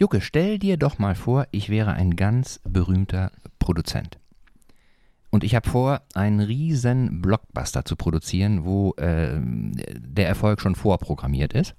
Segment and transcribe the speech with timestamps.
[0.00, 4.18] Jucke, stell dir doch mal vor, ich wäre ein ganz berühmter Produzent.
[5.28, 11.52] Und ich habe vor, einen riesen Blockbuster zu produzieren, wo äh, der Erfolg schon vorprogrammiert
[11.52, 11.74] ist.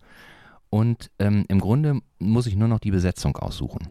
[0.69, 3.87] Und ähm, im Grunde muss ich nur noch die Besetzung aussuchen.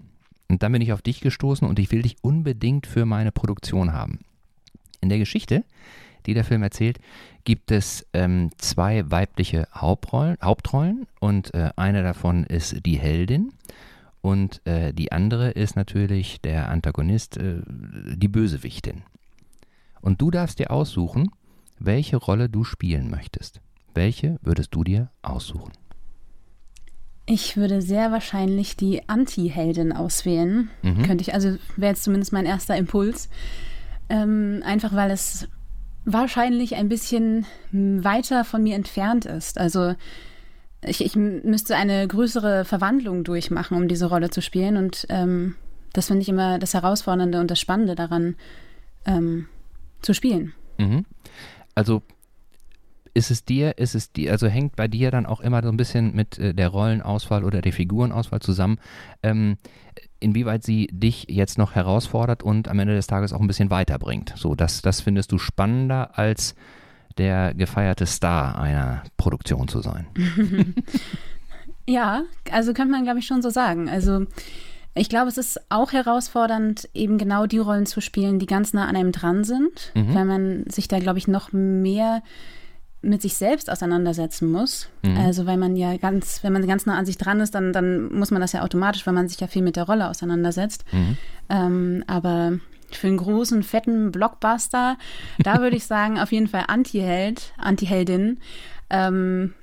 [0.48, 3.92] Und dann bin ich auf dich gestoßen und ich will dich unbedingt für meine Produktion
[3.92, 4.20] haben.
[5.00, 5.64] In der Geschichte,
[6.26, 7.00] die der Film erzählt,
[7.42, 13.52] gibt es ähm, zwei weibliche Hauptrollen, Hauptrollen und äh, eine davon ist die Heldin
[14.22, 19.02] und äh, die andere ist natürlich der Antagonist, äh, die Bösewichtin.
[20.00, 21.30] Und du darfst dir aussuchen,
[21.78, 23.60] welche Rolle du spielen möchtest.
[23.94, 25.72] Welche würdest du dir aussuchen?
[27.26, 30.70] Ich würde sehr wahrscheinlich die Anti-Heldin auswählen.
[30.82, 31.02] Mhm.
[31.02, 33.28] Könnte ich, also wäre jetzt zumindest mein erster Impuls.
[34.08, 35.48] Ähm, einfach weil es
[36.04, 39.58] wahrscheinlich ein bisschen weiter von mir entfernt ist.
[39.58, 39.94] Also
[40.82, 44.76] ich, ich müsste eine größere Verwandlung durchmachen, um diese Rolle zu spielen.
[44.76, 45.56] Und ähm,
[45.92, 48.36] das finde ich immer das Herausfordernde und das Spannende daran
[49.04, 49.46] ähm,
[50.02, 50.54] zu spielen.
[50.78, 51.04] Mhm.
[51.74, 52.02] Also
[53.12, 55.76] ist es dir, ist es dir, also hängt bei dir dann auch immer so ein
[55.76, 58.78] bisschen mit äh, der Rollenauswahl oder der Figurenauswahl zusammen,
[59.22, 59.56] ähm,
[60.20, 64.34] inwieweit sie dich jetzt noch herausfordert und am Ende des Tages auch ein bisschen weiterbringt.
[64.36, 66.54] So, das, das findest du spannender als
[67.20, 70.06] der gefeierte Star einer Produktion zu sein.
[71.86, 73.90] ja, also könnte man, glaube ich, schon so sagen.
[73.90, 74.24] Also
[74.94, 78.88] ich glaube, es ist auch herausfordernd, eben genau die Rollen zu spielen, die ganz nah
[78.88, 80.14] an einem dran sind, mhm.
[80.14, 82.22] weil man sich da, glaube ich, noch mehr
[83.02, 84.88] mit sich selbst auseinandersetzen muss.
[85.02, 85.18] Mhm.
[85.18, 88.10] Also weil man ja ganz, wenn man ganz nah an sich dran ist, dann, dann
[88.14, 90.84] muss man das ja automatisch, weil man sich ja viel mit der Rolle auseinandersetzt.
[90.90, 91.16] Mhm.
[91.50, 92.58] Ähm, aber
[92.96, 94.96] für einen großen, fetten Blockbuster,
[95.38, 98.38] da würde ich sagen, auf jeden Fall Anti-Held, Anti-Heldin.
[98.90, 99.54] Ähm,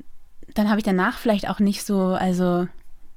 [0.54, 2.68] dann habe ich danach vielleicht auch nicht so, also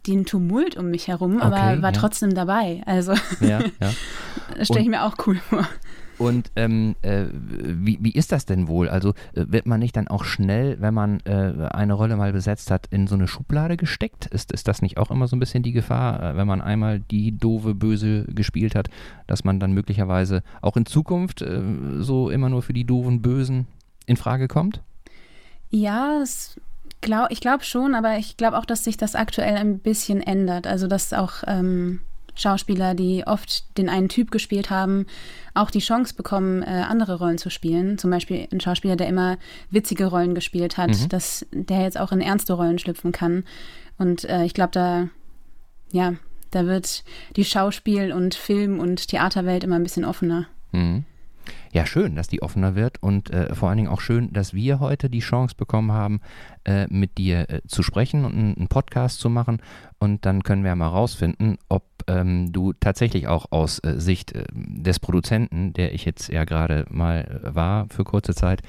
[0.07, 1.99] den Tumult um mich herum, aber okay, war ja.
[1.99, 2.83] trotzdem dabei.
[2.87, 3.93] Also ja, ja.
[4.57, 5.67] das stelle ich mir auch cool vor.
[6.21, 8.91] Und ähm, äh, wie, wie ist das denn wohl?
[8.91, 12.71] Also äh, wird man nicht dann auch schnell, wenn man äh, eine Rolle mal besetzt
[12.71, 14.27] hat, in so eine Schublade gesteckt?
[14.27, 17.01] Ist, ist das nicht auch immer so ein bisschen die Gefahr, äh, wenn man einmal
[17.01, 18.91] die doofe Böse gespielt hat,
[19.27, 21.63] dass man dann möglicherweise auch in Zukunft äh,
[22.01, 23.67] so immer nur für die doofen Bösen
[24.05, 24.83] in Frage kommt?
[25.71, 26.23] Ja,
[27.01, 30.67] glaub, ich glaube schon, aber ich glaube auch, dass sich das aktuell ein bisschen ändert.
[30.67, 32.01] Also dass auch ähm,
[32.41, 35.07] Schauspieler, die oft den einen Typ gespielt haben,
[35.55, 37.99] auch die Chance bekommen, äh, andere Rollen zu spielen.
[37.99, 39.39] Zum Beispiel ein Schauspieler, der immer
[39.71, 41.09] witzige Rollen gespielt hat, mhm.
[41.09, 43.45] dass der jetzt auch in ernste Rollen schlüpfen kann.
[43.99, 45.09] Und äh, ich glaube, da,
[45.93, 46.15] ja,
[46.51, 47.05] da wird
[47.37, 50.47] die Schauspiel- und Film- und Theaterwelt immer ein bisschen offener.
[50.73, 51.05] Mhm.
[51.73, 54.81] Ja, schön, dass die offener wird und äh, vor allen Dingen auch schön, dass wir
[54.81, 56.21] heute die Chance bekommen haben,
[56.65, 59.63] äh, mit dir äh, zu sprechen und einen, Podcast zu machen.
[60.01, 64.45] Und dann können wir mal rausfinden, ob ähm, du tatsächlich auch aus äh, Sicht äh,
[64.53, 68.63] des Produzenten, der ich jetzt ja gerade mal äh, war für kurze Zeit,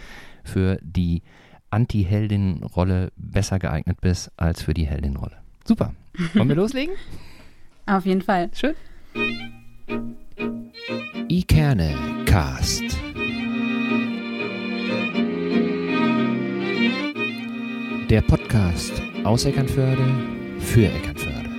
[0.43, 1.23] für die
[1.71, 5.37] Anti-Heldin-Rolle besser geeignet bist als für die Heldin-Rolle.
[5.65, 5.93] Super.
[6.35, 6.95] Wollen wir loslegen?
[7.87, 8.51] Auf jeden Fall.
[8.53, 8.75] Schön.
[10.37, 12.83] Ikerne Cast.
[18.09, 20.03] Der Podcast aus Eckernförde
[20.59, 21.49] für Eckernförde.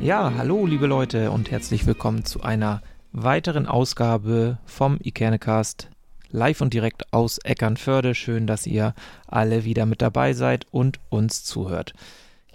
[0.00, 5.90] Ja, hallo liebe Leute und herzlich willkommen zu einer weiteren Ausgabe vom Ikernecast
[6.30, 8.14] live und direkt aus Eckernförde.
[8.14, 8.94] Schön, dass ihr
[9.26, 11.94] alle wieder mit dabei seid und uns zuhört.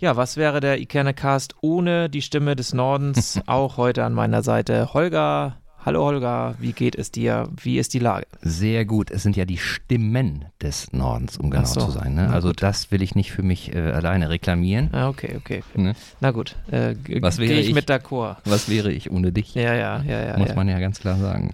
[0.02, 3.40] Ja, was wäre der Ikernecast ohne die Stimme des Nordens?
[3.46, 5.58] Auch heute an meiner Seite Holger.
[5.86, 7.48] Hallo Holger, wie geht es dir?
[7.56, 8.26] Wie ist die Lage?
[8.42, 9.12] Sehr gut.
[9.12, 11.82] Es sind ja die Stimmen des Nordens, um genau so.
[11.82, 12.16] zu sein.
[12.16, 12.32] Ne?
[12.32, 12.64] Also gut.
[12.64, 14.90] das will ich nicht für mich äh, alleine reklamieren.
[14.92, 15.64] Ah, okay, okay.
[15.76, 15.94] Ne?
[16.20, 18.38] Na gut, äh, was wäre ich, ich mit d'accord.
[18.46, 19.54] Was wäre ich ohne dich?
[19.54, 20.38] Ja, ja, ja, ja.
[20.40, 20.56] Muss ja.
[20.56, 21.54] man ja ganz klar sagen.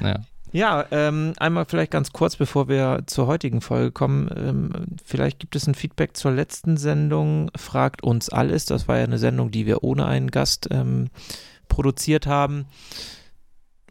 [0.00, 0.20] Ja.
[0.52, 4.30] Ja, ähm, einmal vielleicht ganz kurz, bevor wir zur heutigen Folge kommen.
[4.34, 7.50] Ähm, vielleicht gibt es ein Feedback zur letzten Sendung.
[7.56, 8.64] Fragt uns alles.
[8.64, 11.08] Das war ja eine Sendung, die wir ohne einen Gast ähm,
[11.68, 12.66] produziert haben.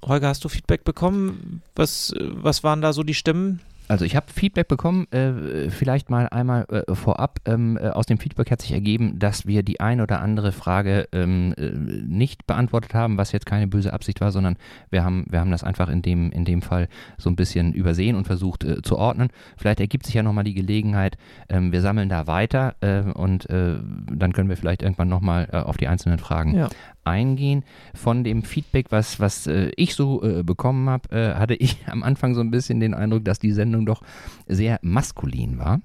[0.03, 1.61] Holger, hast du Feedback bekommen?
[1.75, 3.61] Was, was waren da so die Stimmen?
[3.87, 7.39] Also ich habe Feedback bekommen, äh, vielleicht mal einmal äh, vorab.
[7.45, 11.07] Ähm, äh, aus dem Feedback hat sich ergeben, dass wir die ein oder andere Frage
[11.11, 14.57] ähm, äh, nicht beantwortet haben, was jetzt keine böse Absicht war, sondern
[14.89, 16.87] wir haben, wir haben das einfach in dem, in dem Fall
[17.17, 19.29] so ein bisschen übersehen und versucht äh, zu ordnen.
[19.57, 21.17] Vielleicht ergibt sich ja nochmal die Gelegenheit,
[21.49, 22.75] ähm, wir sammeln da weiter
[23.13, 26.69] und dann können wir vielleicht irgendwann nochmal auf die einzelnen Fragen ja
[27.07, 27.63] eingehen.
[27.93, 32.03] Von dem Feedback, was, was äh, ich so äh, bekommen habe, äh, hatte ich am
[32.03, 34.01] Anfang so ein bisschen den Eindruck, dass die Sendung doch
[34.47, 35.79] sehr maskulin war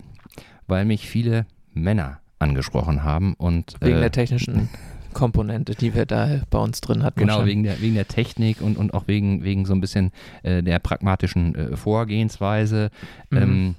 [0.66, 4.69] weil mich viele Männer angesprochen haben und wegen äh, der technischen
[5.12, 7.20] Komponente, die wir da bei uns drin hatten.
[7.20, 10.10] Genau, wegen der, wegen der Technik und, und auch wegen, wegen so ein bisschen
[10.42, 12.90] äh, der pragmatischen äh, Vorgehensweise.
[13.30, 13.38] Mhm.
[13.38, 13.75] Ähm,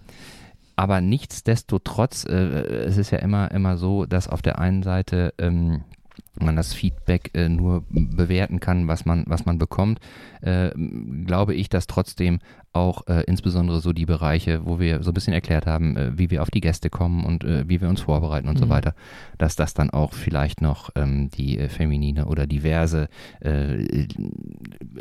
[0.76, 5.82] aber nichtsdestotrotz, äh, es ist ja immer, immer so, dass auf der einen Seite ähm,
[6.40, 10.00] man das Feedback äh, nur bewerten kann, was man, was man bekommt,
[10.42, 10.72] äh,
[11.26, 12.40] glaube ich, dass trotzdem
[12.74, 16.32] auch äh, insbesondere so die Bereiche, wo wir so ein bisschen erklärt haben, äh, wie
[16.32, 18.64] wir auf die Gäste kommen und äh, wie wir uns vorbereiten und Mhm.
[18.64, 18.96] so weiter,
[19.38, 23.10] dass das dann auch vielleicht noch ähm, die äh, feminine oder diverse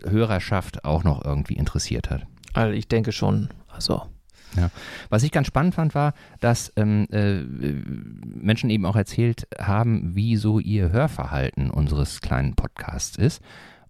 [0.04, 2.26] Hörerschaft auch noch irgendwie interessiert hat.
[2.52, 3.48] Also ich denke schon.
[3.68, 4.02] Also
[5.08, 10.36] Was ich ganz spannend fand, war, dass ähm, äh, Menschen eben auch erzählt haben, wie
[10.36, 13.42] so ihr Hörverhalten unseres kleinen Podcasts ist.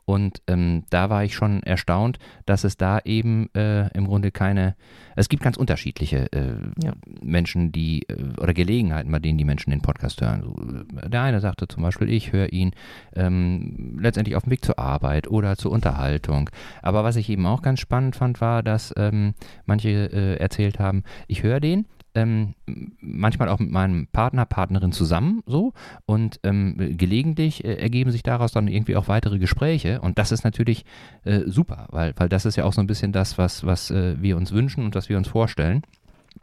[0.05, 4.75] Und ähm, da war ich schon erstaunt, dass es da eben äh, im Grunde keine,
[5.17, 6.93] es gibt ganz unterschiedliche äh, Ja.
[7.21, 10.87] Menschen, die, äh, oder Gelegenheiten, bei denen die Menschen den Podcast hören.
[11.03, 12.73] Äh, der eine sagte zum Beispiel, ich höre ihn
[13.15, 16.51] ähm, letztendlich auf dem Weg zur Arbeit oder zur Unterhaltung.
[16.83, 19.35] Aber was ich eben auch ganz spannend fand, war, dass ähm,
[19.67, 22.55] manche äh, erzählt haben, ich höre den, ähm,
[23.01, 25.73] manchmal auch mit meinem Partner, Partnerin zusammen so
[26.07, 30.45] und ähm, gelegentlich äh, ergeben sich daraus dann irgendwie auch weitere Gespräche und das ist
[30.45, 30.85] natürlich
[31.25, 34.21] äh, super, weil, weil das ist ja auch so ein bisschen das, was, was äh,
[34.21, 35.83] wir uns wünschen und was wir uns vorstellen.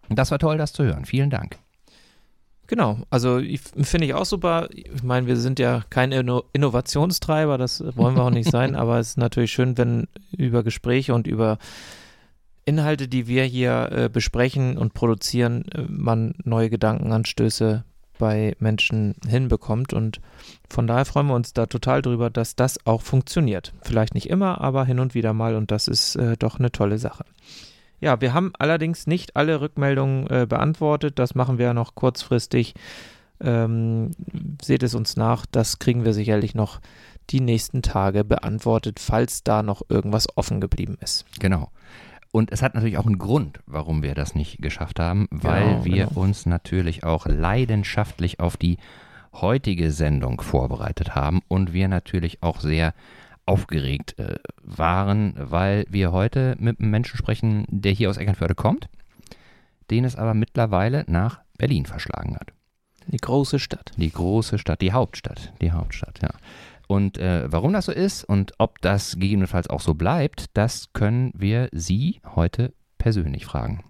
[0.07, 1.05] Und das war toll, das zu hören.
[1.05, 1.57] Vielen Dank.
[2.69, 3.41] Genau, also
[3.81, 4.69] finde ich auch super.
[4.71, 8.99] Ich meine, wir sind ja kein Inno Innovationstreiber, das wollen wir auch nicht sein, aber
[8.99, 10.07] es ist natürlich schön, wenn
[10.37, 11.57] über Gespräche und über
[12.65, 17.83] Inhalte, die wir hier äh, besprechen und produzieren, äh, man neue Gedankenanstöße
[18.19, 19.93] bei Menschen hinbekommt.
[19.93, 20.21] Und
[20.69, 23.73] von daher freuen wir uns da total drüber, dass das auch funktioniert.
[23.81, 26.99] Vielleicht nicht immer, aber hin und wieder mal und das ist äh, doch eine tolle
[26.99, 27.25] Sache.
[28.01, 31.19] Ja, wir haben allerdings nicht alle Rückmeldungen äh, beantwortet.
[31.19, 32.75] Das machen wir noch kurzfristig.
[33.41, 34.11] Ähm,
[34.61, 35.45] seht es uns nach.
[35.45, 36.79] Das kriegen wir sicherlich noch
[37.29, 41.25] die nächsten Tage beantwortet, falls da noch irgendwas offen geblieben ist.
[41.39, 41.69] Genau.
[42.31, 45.85] Und es hat natürlich auch einen Grund, warum wir das nicht geschafft haben, weil Genau,
[45.85, 46.21] wir genau.
[46.21, 48.77] uns natürlich auch leidenschaftlich auf die
[49.33, 52.93] heutige Sendung vorbereitet haben und wir natürlich auch sehr
[53.45, 58.89] aufgeregt äh, waren, weil wir heute mit einem Menschen sprechen, der hier aus Eckernförde kommt,
[59.89, 62.51] den es aber mittlerweile nach Berlin verschlagen hat.
[63.07, 63.91] Die große Stadt.
[63.97, 66.29] Die große Stadt, die Hauptstadt, die Hauptstadt, ja.
[66.89, 71.31] Und äh, warum das so ist und ob das gegebenenfalls auch so bleibt, das können
[71.35, 73.83] wir Sie heute persönlich fragen.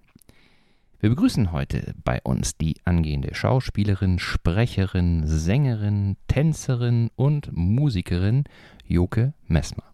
[0.99, 8.43] Wir begrüßen heute bei uns die angehende Schauspielerin, Sprecherin, Sängerin, Tänzerin und Musikerin
[8.85, 9.88] Joke Messmer.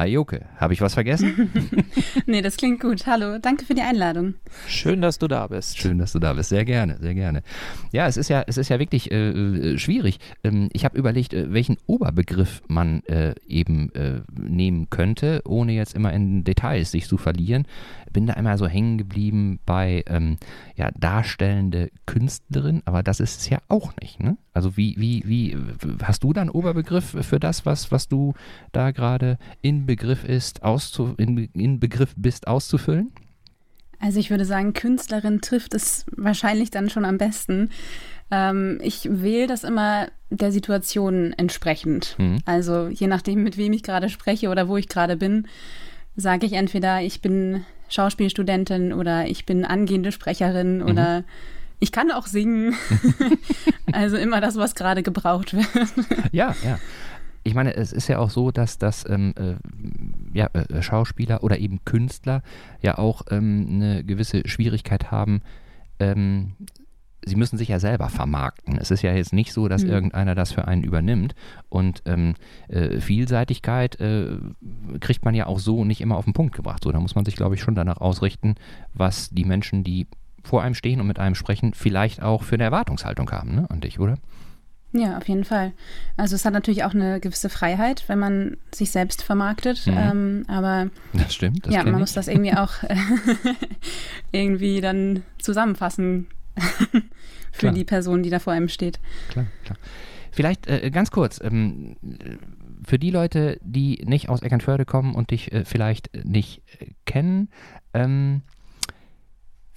[0.00, 1.50] Hi Joke, habe ich was vergessen?
[2.26, 3.06] Nee, das klingt gut.
[3.06, 4.34] Hallo, danke für die Einladung.
[4.66, 5.78] Schön, dass du da bist.
[5.78, 6.50] Schön, dass du da bist.
[6.50, 7.42] Sehr gerne, sehr gerne.
[7.92, 10.18] Ja, es ist ja, es ist ja wirklich äh, äh, schwierig.
[10.44, 15.94] Ähm, ich habe überlegt, äh, welchen Oberbegriff man äh, eben äh, nehmen könnte, ohne jetzt
[15.94, 17.66] immer in Details sich zu verlieren.
[18.12, 20.36] Bin da immer so hängen geblieben bei ähm,
[20.76, 24.20] ja, darstellende Künstlerin, aber das ist es ja auch nicht.
[24.20, 24.36] Ne?
[24.52, 25.56] Also wie, wie, wie,
[26.02, 28.34] hast du da einen Oberbegriff für das, was, was du
[28.72, 33.10] da gerade in Begriff ist, auszu, in, in Begriff bist auszufüllen?
[33.98, 37.70] Also ich würde sagen, Künstlerin trifft es wahrscheinlich dann schon am besten.
[38.30, 42.14] Ähm, ich wähle das immer der Situation entsprechend.
[42.18, 42.38] Mhm.
[42.44, 45.48] Also je nachdem, mit wem ich gerade spreche oder wo ich gerade bin,
[46.14, 51.24] sage ich entweder, ich bin Schauspielstudentin oder ich bin angehende Sprecherin oder
[51.80, 52.76] ich kann auch singen.
[53.92, 55.66] also immer das, was gerade gebraucht wird.
[56.30, 56.78] Ja, ja.
[57.42, 59.54] Ich meine, es ist ja auch so, dass, dass ähm, äh,
[60.38, 62.42] ja, äh, Schauspieler oder eben Künstler
[62.82, 65.40] ja auch ähm, eine gewisse Schwierigkeit haben.
[65.98, 66.52] Ähm,
[67.24, 68.78] sie müssen sich ja selber vermarkten.
[68.78, 69.90] Es ist ja jetzt nicht so, dass Mhm.
[69.90, 71.34] irgendeiner das für einen übernimmt.
[71.68, 72.34] Und ähm,
[72.68, 74.38] äh, Vielseitigkeit äh,
[75.00, 76.82] kriegt man ja auch so nicht immer auf den Punkt gebracht.
[76.84, 78.54] So, da muss man sich, glaube ich, schon danach ausrichten,
[78.94, 80.06] was die Menschen, die
[80.42, 83.80] vor einem stehen und mit einem sprechen, vielleicht auch für eine Erwartungshaltung haben ne, an
[83.80, 84.16] dich, oder?
[84.92, 85.72] Ja, auf jeden Fall.
[86.16, 89.86] Also es hat natürlich auch eine gewisse Freiheit, wenn man sich selbst vermarktet.
[89.86, 89.94] Mhm.
[89.96, 91.66] Ähm, aber Das stimmt.
[91.66, 92.00] Das ja, man ich.
[92.00, 92.72] muss das irgendwie auch
[94.32, 96.26] irgendwie dann zusammenfassen
[97.52, 97.72] für Klar.
[97.72, 98.98] die Person, die da vor einem steht.
[99.30, 99.78] klar, klar.
[100.32, 101.96] Vielleicht äh, ganz kurz, ähm,
[102.86, 107.48] für die Leute, die nicht aus Eckernförde kommen und dich äh, vielleicht nicht äh, kennen,
[107.94, 108.42] ähm,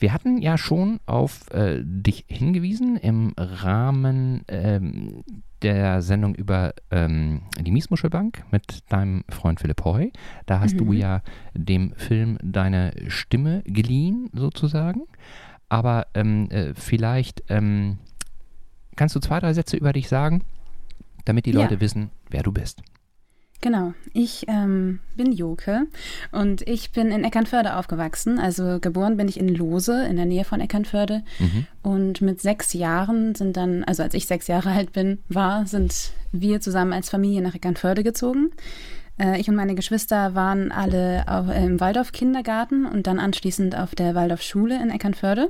[0.03, 5.23] wir hatten ja schon auf äh, dich hingewiesen im Rahmen ähm,
[5.61, 10.11] der Sendung über ähm, die Miesmuschelbank mit deinem Freund Philipp Hoy.
[10.45, 10.91] Da hast du Mhm.
[10.93, 11.21] ja
[11.53, 15.03] dem Film deine Stimme geliehen, sozusagen.
[15.69, 17.97] aber ähm, äh, vielleicht ähm,
[18.97, 20.43] kannst du zwei, drei Sätze über dich sagen,
[21.25, 21.79] damit die Leute Ja.
[21.81, 22.83] wissen, wer du bist.
[23.63, 25.87] Genau, ich ähm, bin Joke
[26.33, 28.37] und ich bin in Eckernförde aufgewachsen.
[28.37, 31.23] Also geboren bin ich in Lose in der Nähe von Eckernförde.
[31.39, 31.65] Mhm.
[31.81, 36.11] Und mit sechs Jahren sind dann, also als ich sechs Jahre alt bin, war, sind
[36.33, 38.51] wir zusammen als Familie nach Eckernförde gezogen.
[39.17, 44.13] Äh, ich und meine Geschwister waren alle au- im Waldorf-Kindergarten und dann anschließend auf der
[44.13, 45.47] Waldorf-Schule in Eckernförde.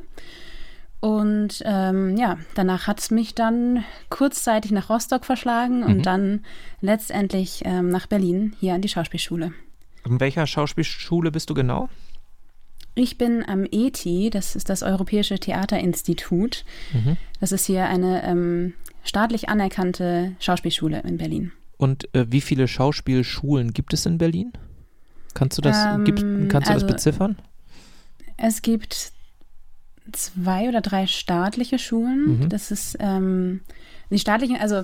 [1.04, 6.46] Und ähm, ja, danach hat es mich dann kurzzeitig nach Rostock verschlagen und dann
[6.80, 9.52] letztendlich ähm, nach Berlin, hier an die Schauspielschule.
[10.06, 11.90] In welcher Schauspielschule bist du genau?
[12.96, 16.64] Ich bin am ETI, das ist das Europäische Theaterinstitut.
[17.42, 21.52] Das ist hier eine ähm, staatlich anerkannte Schauspielschule in Berlin.
[21.76, 24.54] Und äh, wie viele Schauspielschulen gibt es in Berlin?
[25.34, 27.38] Kannst du das, Ähm, gibt, kannst du also- das beziffern?
[28.38, 29.13] Es gibt
[30.14, 32.40] zwei oder drei staatliche Schulen.
[32.40, 32.50] Mhm.
[32.50, 33.62] Das ist ähm,
[34.10, 34.84] die staatlichen, also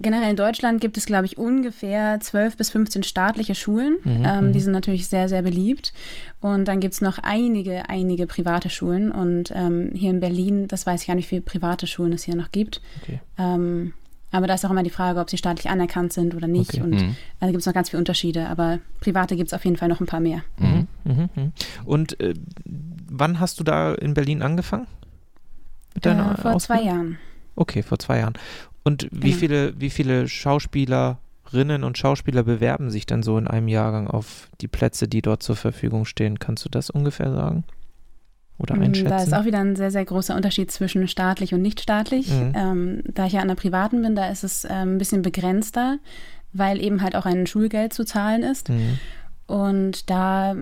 [0.00, 3.96] generell in Deutschland gibt es, glaube ich, ungefähr 12 bis 15 staatliche Schulen.
[4.04, 4.62] Mhm, ähm, die mhm.
[4.64, 5.92] sind natürlich sehr, sehr beliebt.
[6.40, 9.10] Und dann gibt es noch einige, einige private Schulen.
[9.10, 12.24] Und ähm, hier in Berlin, das weiß ich gar nicht, wie viele private Schulen es
[12.24, 12.80] hier noch gibt.
[13.02, 13.20] Okay.
[13.38, 13.94] Ähm,
[14.34, 16.74] aber da ist auch immer die Frage, ob sie staatlich anerkannt sind oder nicht.
[16.74, 16.82] Okay.
[16.82, 17.16] Und Mhm.
[17.40, 18.48] da gibt es noch ganz viele Unterschiede.
[18.48, 20.42] Aber private gibt es auf jeden Fall noch ein paar mehr.
[20.58, 20.86] Mhm.
[21.04, 21.28] Mhm.
[21.34, 21.52] Mhm.
[21.84, 24.86] Und äh, wann hast du da in Berlin angefangen?
[25.94, 26.86] Mit deiner Äh, vor zwei Ausbildung?
[26.86, 27.18] Jahren.
[27.56, 28.34] Okay, vor zwei Jahren.
[28.82, 29.36] Und wie Genau.
[29.36, 34.68] viele, wie viele Schauspielerinnen und Schauspieler bewerben sich dann so in einem Jahrgang auf die
[34.68, 36.38] Plätze, die dort zur Verfügung stehen?
[36.38, 37.64] Kannst du das ungefähr sagen?
[38.58, 39.10] Oder einschätzen?
[39.10, 42.28] Da ist auch wieder ein sehr, sehr großer Unterschied zwischen staatlich und nicht staatlich.
[42.30, 42.52] Mhm.
[42.54, 45.98] Ähm, da ich ja an der privaten bin, da ist es ähm, ein bisschen begrenzter,
[46.52, 48.68] weil eben halt auch ein Schulgeld zu zahlen ist.
[48.68, 48.98] Mhm.
[49.46, 50.54] Und da,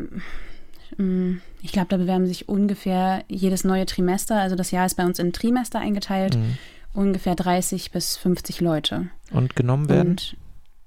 [0.96, 5.04] mm, ich glaube, da bewerben sich ungefähr jedes neue Trimester, also das Jahr ist bei
[5.04, 6.56] uns in Trimester eingeteilt, Mhm.
[6.94, 9.08] ungefähr 30 bis 50 Leute.
[9.30, 10.08] Und genommen werden?
[10.10, 10.36] Und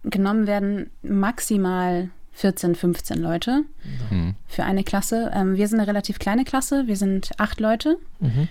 [0.04, 3.64] genommen werden maximal 14, 15 Leute
[4.12, 4.36] Mhm.
[4.48, 5.32] für eine Klasse.
[5.34, 7.98] Ähm, wir sind eine relativ kleine Klasse, wir sind acht Leute.
[8.20, 8.48] Mhm.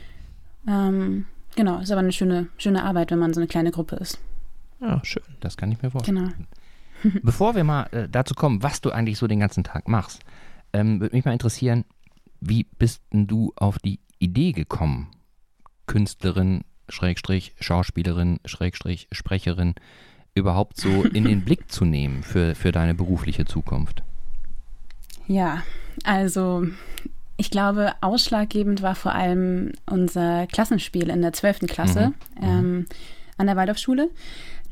[0.67, 1.27] Ähm,
[1.57, 4.19] genau, ist aber eine schöne, schöne Arbeit, wenn man so eine kleine Gruppe ist.
[4.81, 5.23] Ja, schön.
[5.41, 6.35] Das kann ich mir vorstellen.
[7.03, 7.15] Genau.
[7.23, 10.23] Bevor wir mal äh, dazu kommen, was du eigentlich so den ganzen Tag machst,
[10.73, 11.85] ähm, würde mich mal interessieren,
[12.41, 15.09] wie bist denn du auf die Idee gekommen,
[15.87, 19.75] Künstlerin, Schrägstrich, Schauspielerin, Schrägstrich, Sprecherin,
[20.35, 24.03] überhaupt so in den Blick zu nehmen für, für deine berufliche Zukunft?
[25.27, 25.63] Ja,
[26.05, 26.67] also
[27.37, 31.61] ich glaube, ausschlaggebend war vor allem unser Klassenspiel in der 12.
[31.61, 32.87] Klasse ähm,
[33.39, 34.11] an der Waldorfschule.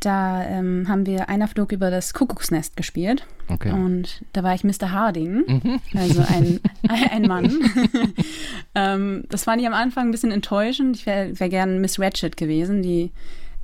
[0.01, 3.71] Da ähm, haben wir Einer flog über das Kuckucksnest gespielt Okay.
[3.71, 4.91] und da war ich Mr.
[4.91, 5.81] Harding, Mhm.
[5.95, 6.59] also ein,
[7.11, 7.53] ein Mann.
[8.75, 10.97] ähm, das fand ich am Anfang ein bisschen enttäuschend.
[10.97, 13.13] Ich wäre wär gern Miss Ratchet gewesen, die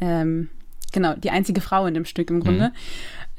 [0.00, 0.48] ähm,
[0.92, 2.72] genau die einzige Frau in dem Stück im Grunde.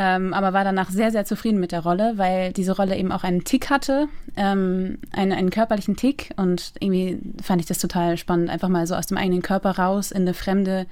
[0.01, 3.25] Ähm, aber war danach sehr, sehr zufrieden mit der Rolle, weil diese Rolle eben auch
[3.25, 6.31] einen Tick hatte, ähm, einen, einen körperlichen Tick.
[6.37, 10.11] Und irgendwie fand ich das total spannend, einfach mal so aus dem eigenen Körper raus
[10.11, 10.85] in eine fremde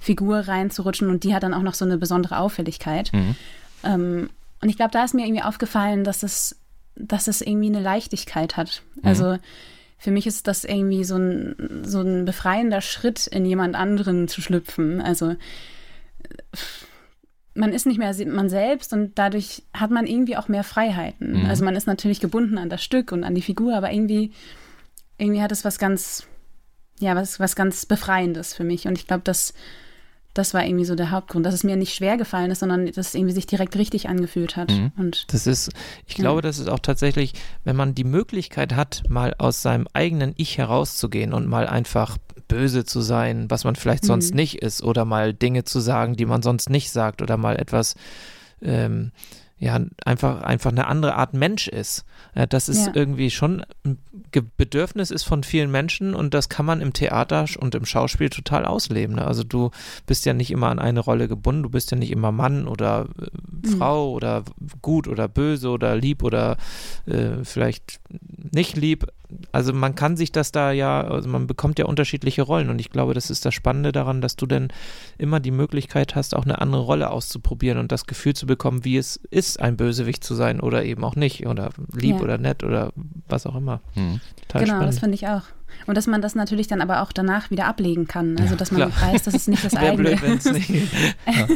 [0.00, 1.08] Figur reinzurutschen.
[1.08, 3.12] Und die hat dann auch noch so eine besondere Auffälligkeit.
[3.12, 3.36] Mhm.
[3.84, 6.56] Ähm, und ich glaube, da ist mir irgendwie aufgefallen, dass es,
[6.96, 8.82] dass es irgendwie eine Leichtigkeit hat.
[9.04, 9.38] Also
[9.98, 14.40] für mich ist das irgendwie so ein, so ein befreiender Schritt, in jemand anderen zu
[14.40, 15.00] schlüpfen.
[15.00, 15.36] Also
[17.54, 21.42] man ist nicht mehr man selbst und dadurch hat man irgendwie auch mehr Freiheiten.
[21.42, 21.46] Mhm.
[21.46, 24.32] Also man ist natürlich gebunden an das Stück und an die Figur, aber irgendwie,
[25.18, 26.24] irgendwie hat es was ganz,
[27.00, 28.86] ja, was, was ganz Befreiendes für mich.
[28.86, 29.54] Und ich glaube, das,
[30.38, 33.08] das war irgendwie so der Hauptgrund, dass es mir nicht schwer gefallen ist, sondern dass
[33.08, 34.70] es irgendwie sich direkt richtig angefühlt hat.
[34.70, 34.92] Mhm.
[34.96, 35.70] Und Das ist,
[36.06, 36.22] ich Ja.
[36.22, 37.32] glaube, das ist auch tatsächlich,
[37.64, 42.16] wenn man die Möglichkeit hat, mal aus seinem eigenen Ich herauszugehen und mal einfach
[42.46, 44.36] böse zu sein, was man vielleicht sonst Mhm.
[44.36, 47.94] nicht ist, oder mal Dinge zu sagen, die man sonst nicht sagt, oder mal etwas,
[48.62, 49.12] ähm,
[49.60, 52.04] ja, einfach, einfach eine andere Art Mensch ist.
[52.34, 52.92] Äh, das ist Ja.
[52.94, 53.98] irgendwie schon ein
[54.56, 58.64] Bedürfnis ist von vielen Menschen und das kann man im Theater und im Schauspiel total
[58.66, 59.16] ausleben.
[59.16, 59.26] Ne?
[59.26, 59.70] Also du
[60.06, 63.06] bist ja nicht immer an eine Rolle gebunden, du bist ja nicht immer Mann oder
[63.20, 63.26] äh,
[63.58, 63.78] Mhm.
[63.78, 64.44] Frau oder
[64.82, 66.56] gut oder böse oder lieb oder
[67.06, 67.98] äh, vielleicht
[68.52, 69.06] nicht lieb.
[69.52, 72.90] Also man kann sich das da ja, also man bekommt ja unterschiedliche Rollen und ich
[72.90, 74.68] glaube, das ist das Spannende daran, dass du dann
[75.18, 78.96] immer die Möglichkeit hast, auch eine andere Rolle auszuprobieren und das Gefühl zu bekommen, wie
[78.96, 82.22] es ist, ein Bösewicht zu sein oder eben auch nicht oder lieb Ja.
[82.22, 82.92] oder nett oder
[83.28, 83.80] was auch immer.
[83.94, 85.00] Total genau, das spannend.
[85.00, 85.42] finde ich auch.
[85.86, 88.38] Und dass man das natürlich dann aber auch danach wieder ablegen kann.
[88.38, 89.12] Also dass man klar.
[89.12, 89.96] weiß, dass es nicht das eigene.
[90.10, 90.70] blöd, wenn's nicht.
[91.26, 91.46] Ja.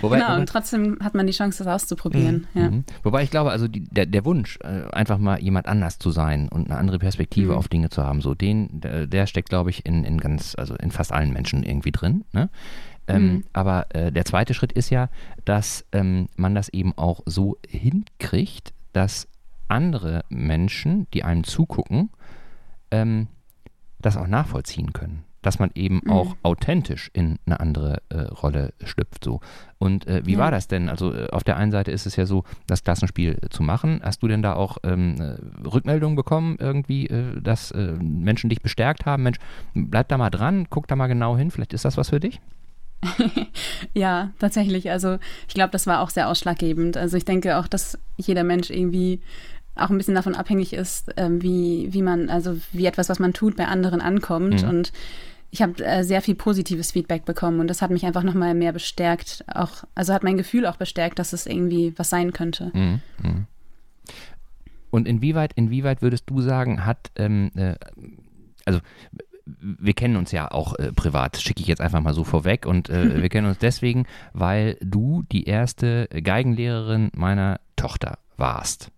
[0.00, 2.46] Wobei, genau, und trotzdem hat man die Chance, das auszuprobieren.
[2.54, 2.70] Ja.
[2.70, 2.84] Mhm.
[3.04, 6.48] Wobei ich glaube, also die, der, der Wunsch, äh, einfach mal jemand anders zu sein
[6.48, 7.58] und eine andere Perspektive Mhm.
[7.58, 10.74] auf Dinge zu haben, so den, der, der steckt, glaube ich, in, in ganz, also
[10.74, 12.24] in fast allen Menschen irgendwie drin.
[12.32, 12.48] Ne?
[13.08, 13.44] Ähm, Mhm.
[13.52, 15.08] Aber äh, der zweite Schritt ist ja,
[15.44, 19.28] dass ähm, man das eben auch so hinkriegt, dass
[19.68, 22.10] andere Menschen, die einem zugucken,
[22.90, 23.28] ähm,
[24.00, 25.24] das auch nachvollziehen können.
[25.42, 26.10] Dass man eben Mhm.
[26.10, 29.22] auch authentisch in eine andere äh, Rolle schlüpft.
[29.22, 29.40] So.
[29.78, 30.38] Und äh, wie Ja.
[30.38, 30.88] war das denn?
[30.88, 34.00] Also äh, auf der einen Seite ist es ja so, das Klassenspiel zu machen.
[34.02, 35.36] Hast du denn da auch ähm, äh,
[35.68, 39.22] Rückmeldungen bekommen, irgendwie, äh, dass Menschen dich bestärkt haben?
[39.22, 39.38] Mensch,
[39.74, 42.40] bleib da mal dran, guck da mal genau hin, vielleicht ist das was für dich?
[43.94, 44.90] Ja, tatsächlich.
[44.90, 46.96] Also ich glaube, das war auch sehr ausschlaggebend.
[46.96, 49.20] Also ich denke auch, dass jeder Mensch irgendwie
[49.76, 53.32] auch ein bisschen davon abhängig ist, ähm, wie, wie man, also wie etwas, was man
[53.32, 54.62] tut, bei anderen ankommt.
[54.62, 54.68] Mhm.
[54.68, 54.92] Und
[55.50, 58.72] ich habe äh, sehr viel positives Feedback bekommen und das hat mich einfach nochmal mehr
[58.72, 62.70] bestärkt, auch, also hat mein Gefühl auch bestärkt, dass es irgendwie was sein könnte.
[62.74, 63.00] Mhm.
[63.22, 63.46] Mhm.
[64.90, 67.74] Und inwieweit, inwieweit würdest du sagen, hat, ähm, äh,
[68.64, 68.80] also
[69.44, 72.88] wir kennen uns ja auch äh, privat, schicke ich jetzt einfach mal so vorweg und
[72.88, 78.90] äh, wir kennen uns deswegen, weil du die erste Geigenlehrerin meiner Tochter warst.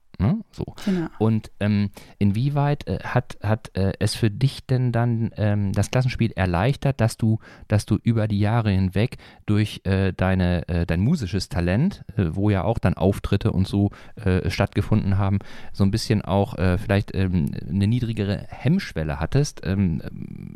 [0.58, 0.74] So.
[0.84, 1.06] Genau.
[1.18, 6.32] Und ähm, inwieweit äh, hat, hat äh, es für dich denn dann ähm, das Klassenspiel
[6.32, 7.38] erleichtert, dass du,
[7.68, 12.50] dass du über die Jahre hinweg durch äh, deine, äh, dein musisches Talent, äh, wo
[12.50, 15.38] ja auch dann Auftritte und so äh, stattgefunden haben,
[15.72, 20.02] so ein bisschen auch vielleicht ähm, eine niedrigere Hemmschwelle hattest, ähm,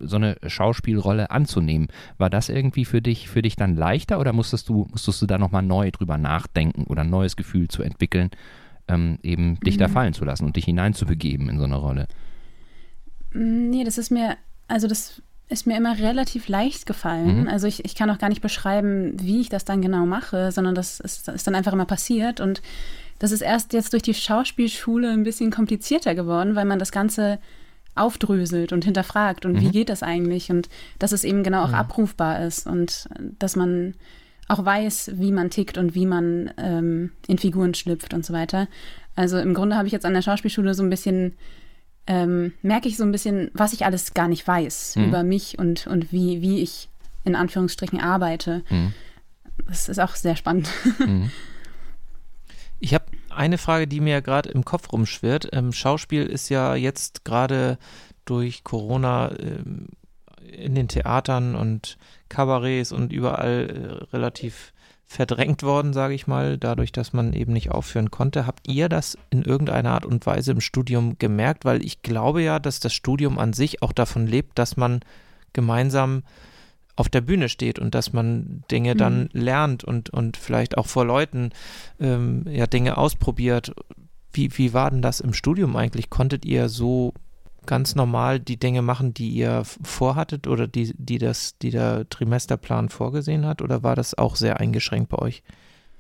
[0.01, 1.89] so eine Schauspielrolle anzunehmen.
[2.19, 5.39] War das irgendwie für dich, für dich dann leichter oder musstest du, musstest du da
[5.39, 8.31] nochmal neu drüber nachdenken oder ein neues Gefühl zu entwickeln?
[8.89, 12.09] Ähm, eben dich da fallen zu lassen und dich hineinzubegeben in so eine Rolle.
[13.33, 14.37] Mm, Nee, das ist mir,
[14.69, 17.43] also das ist mir immer relativ leicht gefallen.
[17.43, 17.49] Mhm.
[17.49, 20.75] Also ich, ich kann auch gar nicht beschreiben, wie ich das dann genau mache, sondern
[20.75, 22.41] das ist, ist dann einfach immer passiert.
[22.41, 22.63] Und
[23.19, 27.39] das ist erst jetzt durch die Schauspielschule ein bisschen komplizierter geworden, weil man das Ganze
[27.95, 29.73] aufdröselt und hinterfragt und wie Mhm.
[29.73, 33.07] geht das eigentlich und dass es eben genau auch abrufbar ist und
[33.39, 33.95] dass man
[34.53, 38.69] auch weiß, wie man tickt und wie man ähm, in Figuren schlüpft und so weiter.
[39.15, 41.35] Also im Grunde habe ich jetzt an der Schauspielschule so ein bisschen
[42.09, 45.05] ähm, merke ich so ein bisschen, was ich alles gar nicht weiß Mhm.
[45.05, 46.89] über mich und, und wie, wie ich
[47.25, 48.63] in Anführungsstrichen arbeite.
[48.71, 48.93] Mhm.
[49.69, 50.69] Das ist auch sehr spannend.
[50.99, 51.31] Mhm.
[52.81, 55.51] Ich habe eine Frage, die mir gerade im Kopf rumschwirrt.
[55.53, 57.79] Ähm, Schauspiel ist ja jetzt gerade
[58.25, 59.87] durch Corona ähm,
[60.53, 63.69] in den Theatern und Kabarets und überall
[64.11, 64.73] äh, relativ
[65.07, 68.47] verdrängt worden, sage ich mal, dadurch, dass man eben nicht aufführen konnte.
[68.47, 71.65] Habt ihr das in irgendeiner Art und Weise im Studium gemerkt?
[71.65, 75.01] Weil ich glaube ja, dass das Studium an sich auch davon lebt, dass man
[75.53, 76.23] gemeinsam
[76.97, 81.05] auf der Bühne steht und dass man Dinge dann lernt und, und vielleicht auch vor
[81.05, 81.51] Leuten
[82.01, 83.75] ähm, ja Dinge ausprobiert.
[84.33, 86.11] Wie, wie war denn das im Studium eigentlich?
[86.11, 87.13] Konntet ihr so
[87.67, 92.89] ganz normal die Dinge machen, die ihr vorhattet oder die, die das, die der Trimesterplan
[92.89, 93.63] vorgesehen hat?
[93.63, 95.43] Oder war das auch sehr eingeschränkt bei euch?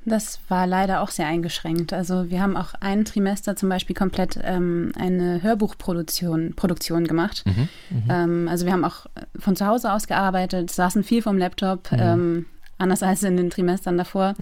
[0.04, 1.92] Das war leider auch sehr eingeschränkt.
[1.92, 7.44] Also wir haben auch ein Trimester zum Beispiel komplett ähm, eine Hörbuchproduktion Produktion gemacht.
[7.46, 7.68] Mhm.
[8.08, 9.06] Ähm, also wir haben auch
[9.38, 11.98] von zu Hause aus gearbeitet, saßen viel vom Laptop, Mhm.
[12.00, 12.46] ähm,
[12.78, 14.34] anders als in den Trimestern davor.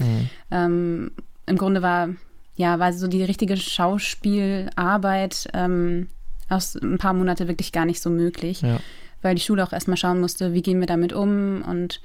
[0.51, 1.11] Ähm,
[1.45, 2.09] Im Grunde war
[2.57, 6.09] ja war so die richtige Schauspielarbeit ähm,
[6.51, 8.79] aus ein paar Monate wirklich gar nicht so möglich, Ja.
[9.23, 12.01] weil die Schule auch erstmal schauen musste, wie gehen wir damit um und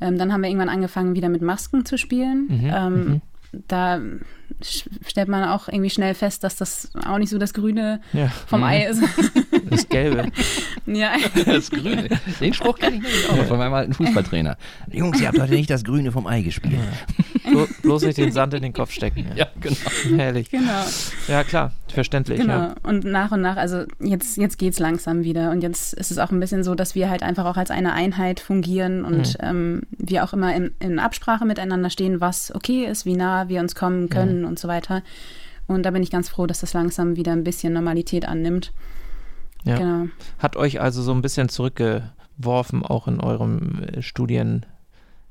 [0.00, 2.46] ähm, dann haben wir irgendwann angefangen, wieder mit Masken zu spielen.
[2.48, 3.20] Mhm, Ähm,
[3.68, 4.00] Da
[4.62, 8.26] sch- stellt man auch irgendwie schnell fest, dass das auch nicht so das Grüne Ja,
[8.46, 9.00] vom Ei ist.
[9.70, 10.30] das Gelbe.
[10.84, 11.12] ja.
[11.46, 12.08] Das Grüne.
[12.40, 14.58] Den Spruch kenne ich nämlich auch von meinem alten Fußballtrainer.
[14.92, 16.80] Jungs, ihr habt heute nicht das Grüne vom Ei gespielt.
[17.56, 19.26] Blo bloß nicht den Sand in den Kopf stecken.
[19.34, 19.76] Ja, genau.
[20.16, 20.50] Herrlich.
[20.50, 20.84] Genau.
[21.28, 22.40] Ja, klar, verständlich.
[22.40, 22.52] Genau.
[22.52, 22.74] Ja.
[22.82, 25.50] Und nach und nach, also jetzt, jetzt geht es langsam wieder.
[25.50, 27.92] Und jetzt ist es auch ein bisschen so, dass wir halt einfach auch als eine
[27.92, 33.06] Einheit fungieren und ähm, wir auch immer in, in Absprache miteinander stehen, was okay ist,
[33.06, 35.02] wie nah wir uns kommen können und so weiter.
[35.66, 38.72] Und da bin ich ganz froh, dass das langsam wieder ein bisschen Normalität annimmt.
[39.64, 39.78] Ja.
[39.78, 40.08] Genau.
[40.38, 44.02] Hat euch also so ein bisschen zurückgeworfen, auch in eurem äh,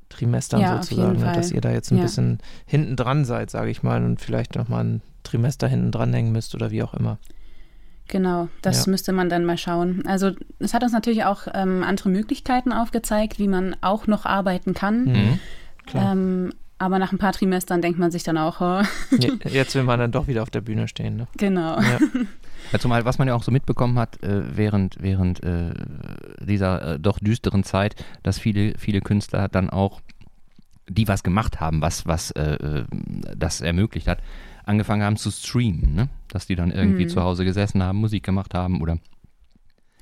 [0.09, 2.03] Studientrimestern Ja, sozusagen, ne, dass ihr da jetzt ein Ja.
[2.03, 6.55] bisschen hinten dran seid, sage ich mal, und vielleicht nochmal ein Trimester hinten dranhängen müsst
[6.55, 7.17] oder wie auch immer.
[8.07, 8.91] Genau, das Ja.
[8.91, 10.03] müsste man dann mal schauen.
[10.05, 14.73] Also es hat uns natürlich auch ähm, andere Möglichkeiten aufgezeigt, wie man auch noch arbeiten
[14.75, 15.05] kann.
[15.05, 15.39] Mhm.
[15.87, 16.11] Klar.
[16.11, 18.83] Ähm, aber nach ein paar Trimestern denkt man sich dann auch, oh.
[19.49, 21.15] jetzt will man dann doch wieder auf der Bühne stehen.
[21.15, 21.27] Ne?
[21.37, 21.79] Genau.
[21.79, 21.99] Ja.
[22.71, 25.73] Ja, zumal, was man ja auch so mitbekommen hat, äh, während, während äh,
[26.41, 30.01] dieser äh, doch düsteren Zeit, dass viele, viele Künstler dann auch,
[30.87, 32.85] die was gemacht haben, was, was äh, äh,
[33.35, 34.19] das ermöglicht hat,
[34.65, 36.09] angefangen haben zu streamen, ne?
[36.27, 37.09] Dass die dann irgendwie mhm.
[37.09, 38.97] zu Hause gesessen haben, Musik gemacht haben oder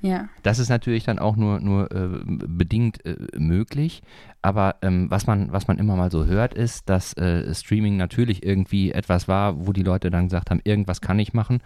[0.00, 0.28] ja.
[0.42, 2.98] Das ist natürlich dann auch nur, nur äh, bedingt
[3.38, 4.02] möglich.
[4.42, 7.12] Aber ähm, was, man, was man immer mal so hört, ist, dass
[7.52, 11.60] Streaming natürlich irgendwie etwas war, wo die Leute dann gesagt haben, irgendwas kann ich machen.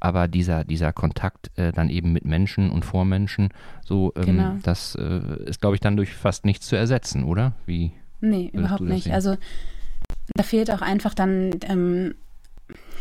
[0.00, 3.48] Aber dieser, dieser Kontakt äh, dann eben mit Menschen und vor Menschen,
[3.84, 4.56] so, ähm, genau.
[4.62, 7.52] das äh, ist, glaube ich, dann durch fast nichts zu ersetzen, oder?
[7.66, 7.92] Wie?
[8.20, 9.04] Nee, überhaupt nicht.
[9.04, 9.14] Sehen?
[9.14, 9.36] Also
[10.34, 12.14] da fehlt auch einfach dann ähm,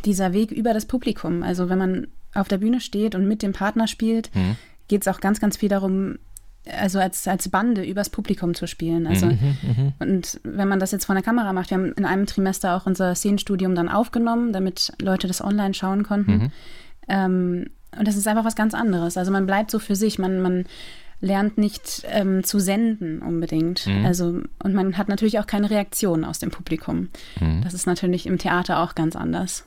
[0.05, 1.43] dieser Weg über das Publikum.
[1.43, 4.55] Also wenn man auf der Bühne steht und mit dem Partner spielt, mhm
[4.87, 6.19] geht es auch ganz, ganz viel darum,
[6.71, 9.05] also als, als Bande übers Publikum zu spielen.
[9.07, 12.05] Also, mhm, mhm, und wenn man das jetzt vor der Kamera macht, wir haben in
[12.05, 16.31] einem Trimester auch unser Szenenstudium dann aufgenommen, damit Leute das online schauen konnten.
[16.31, 16.51] Mhm.
[17.09, 17.65] Ähm,
[17.97, 19.17] und das ist einfach was ganz anderes.
[19.17, 20.65] Also man bleibt so für sich, man, man
[21.19, 23.87] lernt nicht ähm, zu senden unbedingt.
[23.87, 24.05] Mhm.
[24.05, 27.09] Also, und man hat natürlich auch keine Reaktion aus dem Publikum.
[27.39, 27.61] Mhm.
[27.63, 29.65] Das ist natürlich im Theater auch ganz anders.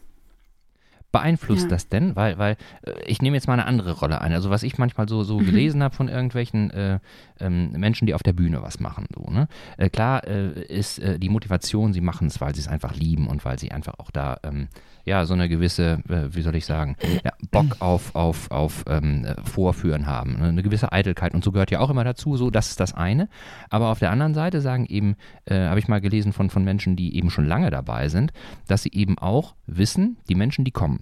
[1.19, 1.69] Beeinflusst ja.
[1.69, 2.17] das denn?
[2.17, 4.33] Weil, weil äh, ich nehme jetzt mal eine andere Rolle ein.
[4.33, 5.47] Also was ich manchmal so, so mhm.
[5.47, 6.99] gelesen habe von irgendwelchen äh,
[7.41, 9.07] ähm, Menschen, die auf der Bühne was machen.
[9.15, 9.49] So, ne?
[9.77, 13.29] Äh, klar äh, ist äh, die Motivation, sie machen es, weil sie es einfach lieben
[13.29, 14.69] und weil sie einfach auch da ähm,
[15.07, 19.25] ja, so eine gewisse, äh, wie soll ich sagen, ja, Bock auf, auf, auf ähm,
[19.45, 20.33] Vorführen haben.
[20.39, 20.49] Ne?
[20.49, 21.33] Eine gewisse Eitelkeit.
[21.33, 23.29] Und so gehört ja auch immer dazu, so, das ist das eine.
[23.71, 26.97] Aber auf der anderen Seite sagen eben, äh, habe ich mal gelesen von, von Menschen,
[26.97, 28.33] die eben schon lange dabei sind,
[28.67, 31.01] dass sie eben auch wissen, die Menschen, die kommen,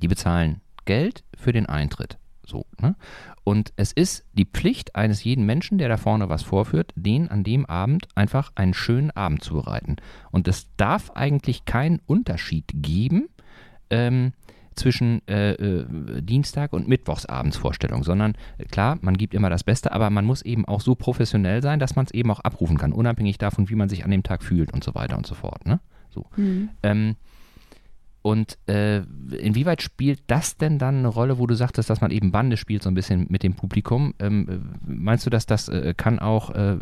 [0.00, 2.18] die bezahlen Geld für den Eintritt.
[2.46, 2.94] So, ne?
[3.44, 7.44] Und es ist die Pflicht eines jeden Menschen, der da vorne was vorführt, den an
[7.44, 9.96] dem Abend einfach einen schönen Abend zu bereiten.
[10.30, 13.28] Und es darf eigentlich keinen Unterschied geben
[13.90, 14.32] ähm,
[14.74, 20.10] zwischen äh, äh, Dienstag und Mittwochsabendsvorstellung, sondern äh, klar, man gibt immer das Beste, aber
[20.10, 23.38] man muss eben auch so professionell sein, dass man es eben auch abrufen kann, unabhängig
[23.38, 25.66] davon, wie man sich an dem Tag fühlt und so weiter und so fort.
[25.66, 25.80] Ne?
[26.10, 26.26] So.
[26.36, 26.70] Mhm.
[26.82, 27.16] Ähm,
[28.24, 29.02] und äh,
[29.36, 32.82] inwieweit spielt das denn dann eine Rolle, wo du sagtest, dass man eben Bande spielt,
[32.82, 34.14] so ein bisschen mit dem Publikum?
[34.18, 36.78] Ähm, meinst du, dass das äh, kann auch äh,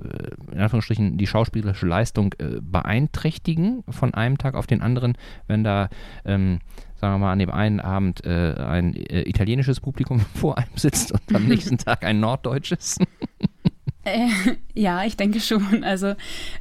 [0.52, 5.88] in Anführungsstrichen die schauspielerische Leistung äh, beeinträchtigen von einem Tag auf den anderen, wenn da,
[6.24, 6.60] ähm,
[6.94, 11.10] sagen wir mal, an dem einen Abend äh, ein äh, italienisches Publikum vor einem sitzt
[11.10, 12.98] und am nächsten Tag ein norddeutsches?
[14.74, 15.82] ja, ich denke schon.
[15.82, 16.14] Also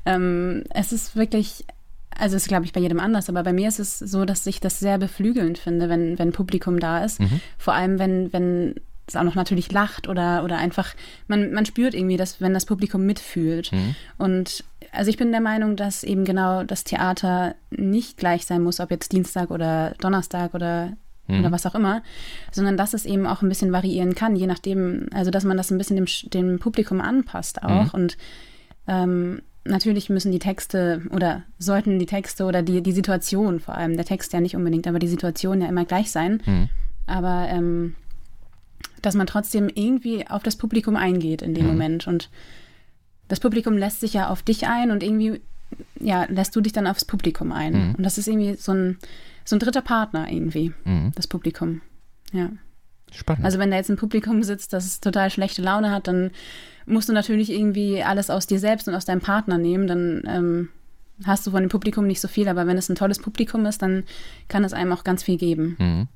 [0.08, 1.66] ähm, es ist wirklich
[2.22, 4.60] also ist, glaube ich, bei jedem anders, aber bei mir ist es so, dass ich
[4.60, 7.20] das sehr beflügelnd finde, wenn, wenn Publikum da ist.
[7.20, 7.42] Mhm.
[7.58, 8.76] Vor allem, wenn, wenn
[9.08, 10.94] es auch noch natürlich lacht oder, oder einfach,
[11.28, 13.72] man, man spürt irgendwie, dass, wenn das Publikum mitfühlt.
[13.72, 13.96] Mhm.
[14.20, 18.80] Und also ich bin der Meinung, dass eben genau das Theater nicht gleich sein muss,
[18.80, 20.94] ob jetzt Dienstag oder Donnerstag oder
[21.28, 21.40] mhm.
[21.40, 22.04] oder was auch immer,
[22.52, 25.72] sondern dass es eben auch ein bisschen variieren kann, je nachdem, also dass man das
[25.72, 27.94] ein bisschen dem, dem Publikum anpasst auch.
[27.94, 28.00] Mhm.
[28.00, 28.18] Und
[28.88, 33.96] ähm, natürlich müssen die Texte oder sollten die Texte oder die, die Situation vor allem,
[33.96, 36.42] der Text ja nicht unbedingt, aber die Situation ja immer gleich sein.
[36.46, 36.70] Mhm.
[37.06, 37.96] Aber ähm,
[39.02, 41.72] dass man trotzdem irgendwie auf das Publikum eingeht in dem mhm.
[41.72, 42.08] Moment.
[42.08, 42.30] Und
[43.28, 45.42] das Publikum lässt sich ja auf dich ein und irgendwie,
[46.00, 47.74] ja, lässt du dich dann aufs Publikum ein.
[47.74, 47.96] Mhm.
[47.96, 48.98] Und das ist irgendwie so ein,
[49.46, 51.12] so ein dritter Partner irgendwie, mhm.
[51.16, 51.82] das Publikum.
[52.32, 52.50] Ja.
[53.12, 53.46] Spannend.
[53.46, 56.32] Also wenn da jetzt ein Publikum sitzt, das total schlechte Laune hat, dann
[56.86, 60.70] musst du natürlich irgendwie alles aus dir selbst und aus deinem Partner nehmen, dann ähm,
[61.26, 63.82] hast du von dem Publikum nicht so viel, aber wenn es ein tolles Publikum ist,
[63.82, 64.04] dann
[64.48, 65.76] kann es einem auch ganz viel geben.
[65.80, 66.08] Mhm.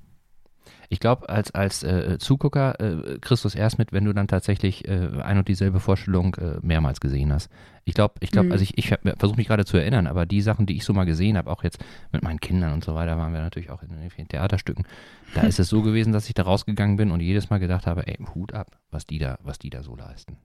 [0.90, 4.28] Ich glaube, als, als äh, Zugucker äh, kriegst du es erst mit, wenn du dann
[4.28, 7.50] tatsächlich äh, ein und dieselbe Vorstellung äh, mehrmals gesehen hast.
[7.88, 8.52] Ich glaube, ich glaube, mhm.
[8.52, 11.06] also ich, ich versuche mich gerade zu erinnern, aber die Sachen, die ich so mal
[11.06, 14.10] gesehen habe, auch jetzt mit meinen Kindern und so weiter, waren wir natürlich auch in
[14.10, 14.86] vielen Theaterstücken.
[15.36, 18.08] Da ist es so gewesen, dass ich da rausgegangen bin und jedes Mal gedacht habe,
[18.08, 20.38] ey, Hut ab, was die da, was die da so leisten.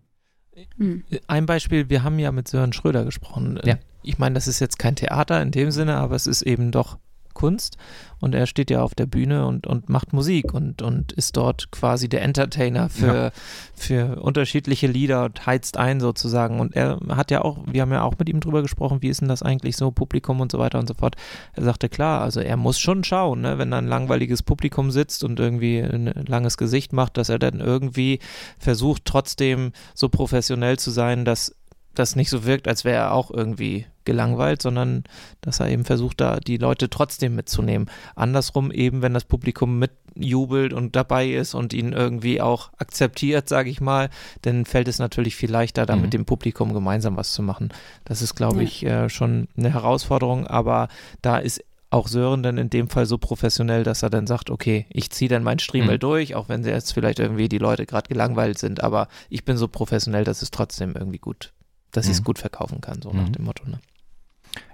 [0.76, 1.04] Mhm.
[1.28, 3.58] Ein Beispiel, wir haben ja mit Sören Schröder gesprochen.
[3.64, 3.78] Ja.
[4.02, 6.98] Ich meine, das ist jetzt kein Theater in dem Sinne, aber es ist eben doch
[7.40, 7.78] Kunst
[8.20, 11.70] und er steht ja auf der Bühne und, und macht Musik und, und ist dort
[11.70, 13.30] quasi der Entertainer für, ja.
[13.74, 16.60] für unterschiedliche Lieder und heizt ein sozusagen.
[16.60, 19.22] Und er hat ja auch, wir haben ja auch mit ihm drüber gesprochen, wie ist
[19.22, 21.16] denn das eigentlich so, Publikum und so weiter und so fort.
[21.54, 25.24] Er sagte, klar, also er muss schon schauen, ne, wenn da ein langweiliges Publikum sitzt
[25.24, 28.18] und irgendwie ein langes Gesicht macht, dass er dann irgendwie
[28.58, 31.56] versucht, trotzdem so professionell zu sein, dass
[32.00, 35.04] das nicht so wirkt, als wäre er auch irgendwie gelangweilt, sondern
[35.40, 37.88] dass er eben versucht, da die Leute trotzdem mitzunehmen.
[38.16, 43.70] Andersrum eben, wenn das Publikum mitjubelt und dabei ist und ihn irgendwie auch akzeptiert, sage
[43.70, 44.10] ich mal,
[44.42, 46.02] dann fällt es natürlich viel leichter, da mhm.
[46.02, 47.68] mit dem Publikum gemeinsam was zu machen.
[48.04, 48.62] Das ist, glaube ja.
[48.62, 50.88] ich, äh, schon eine Herausforderung, aber
[51.22, 54.86] da ist auch Sören dann in dem Fall so professionell, dass er dann sagt, okay,
[54.90, 56.00] ich ziehe dann mein Striemel mhm.
[56.00, 59.56] durch, auch wenn sie jetzt vielleicht irgendwie die Leute gerade gelangweilt sind, aber ich bin
[59.56, 61.52] so professionell, dass es trotzdem irgendwie gut,
[61.90, 62.12] dass mhm.
[62.12, 63.16] ich es gut verkaufen kann, so mhm.
[63.18, 63.68] nach dem Motto.
[63.68, 63.80] Ne?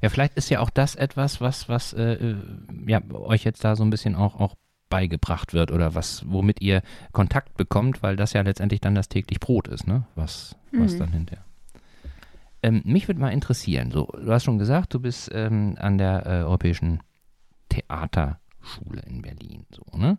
[0.03, 2.37] Ja, vielleicht ist ja auch das etwas, was, was äh, äh,
[2.87, 4.55] ja, euch jetzt da so ein bisschen auch, auch
[4.89, 9.41] beigebracht wird oder was, womit ihr Kontakt bekommt, weil das ja letztendlich dann das täglich
[9.41, 10.07] Brot ist, ne?
[10.15, 10.99] Was, was mhm.
[10.99, 11.45] dann hinterher.
[12.63, 16.27] Ähm, mich würde mal interessieren, so, du hast schon gesagt, du bist ähm, an der
[16.27, 17.01] äh, Europäischen
[17.69, 20.19] Theaterschule in Berlin, so, ne?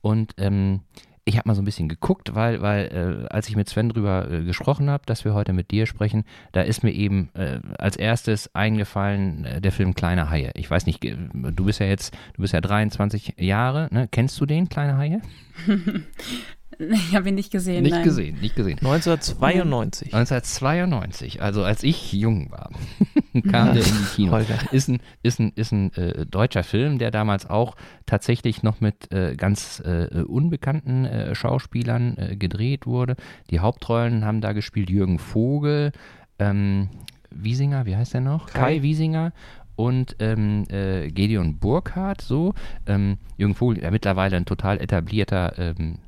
[0.00, 0.80] Und ähm,
[1.28, 4.30] ich habe mal so ein bisschen geguckt, weil, weil äh, als ich mit Sven drüber
[4.30, 7.96] äh, gesprochen habe, dass wir heute mit dir sprechen, da ist mir eben äh, als
[7.96, 10.50] erstes eingefallen äh, der Film Kleine Haie.
[10.54, 14.08] Ich weiß nicht, du bist ja jetzt, du bist ja 23 Jahre, ne?
[14.10, 15.20] Kennst du den, Kleine Haie?
[17.08, 17.82] Ich habe ihn nicht gesehen.
[17.82, 18.04] Nicht nein.
[18.04, 18.78] gesehen, nicht gesehen.
[18.78, 20.14] 1992.
[20.14, 22.70] 1992, also als ich jung war,
[23.50, 24.38] kam der in die Kino.
[24.70, 29.10] Ist ein, ist ein, ist ein äh, deutscher Film, der damals auch tatsächlich noch mit
[29.12, 33.16] äh, ganz äh, unbekannten äh, Schauspielern äh, gedreht wurde.
[33.50, 35.92] Die Hauptrollen haben da gespielt Jürgen Vogel,
[36.38, 36.88] ähm,
[37.30, 38.46] Wiesinger, wie heißt der noch?
[38.46, 39.32] Kai, Kai Wiesinger
[39.76, 42.54] und ähm, äh, Gedeon Burkhardt, so.
[42.86, 45.98] Ähm, Jürgen Vogel, der mittlerweile ein total etablierter ähm,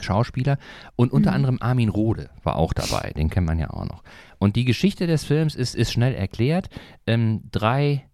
[0.00, 0.58] Schauspieler
[0.96, 1.36] und unter mhm.
[1.36, 4.02] anderem Armin Rohde war auch dabei, den kennt man ja auch noch.
[4.38, 6.68] Und die Geschichte des Films ist, ist schnell erklärt.
[7.06, 8.08] Ähm, drei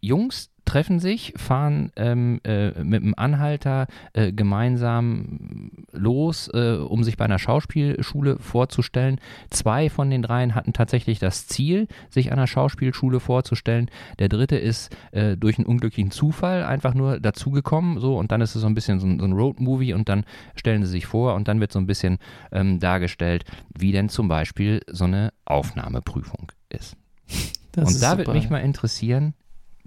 [0.00, 7.16] Jungs treffen sich, fahren ähm, äh, mit einem Anhalter äh, gemeinsam los, äh, um sich
[7.16, 9.20] bei einer Schauspielschule vorzustellen.
[9.50, 13.90] Zwei von den dreien hatten tatsächlich das Ziel, sich einer Schauspielschule vorzustellen.
[14.20, 18.54] Der dritte ist äh, durch einen unglücklichen Zufall einfach nur dazugekommen, so und dann ist
[18.54, 21.34] es so ein bisschen so ein, so ein Road-Movie und dann stellen sie sich vor
[21.34, 22.18] und dann wird so ein bisschen
[22.52, 23.44] ähm, dargestellt,
[23.76, 26.96] wie denn zum Beispiel so eine Aufnahmeprüfung ist.
[27.72, 29.34] Das und ist da würde mich mal interessieren,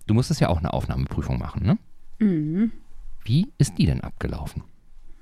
[0.06, 1.78] Du musstest ja auch eine Aufnahmeprüfung machen, ne?
[2.20, 2.72] Mhm.
[3.24, 4.64] Wie ist die denn abgelaufen?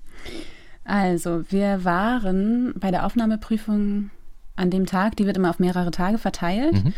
[0.87, 4.11] Also, wir waren bei der Aufnahmeprüfung
[4.55, 6.73] an dem Tag, die wird immer auf mehrere Tage verteilt.
[6.73, 6.93] Mhm.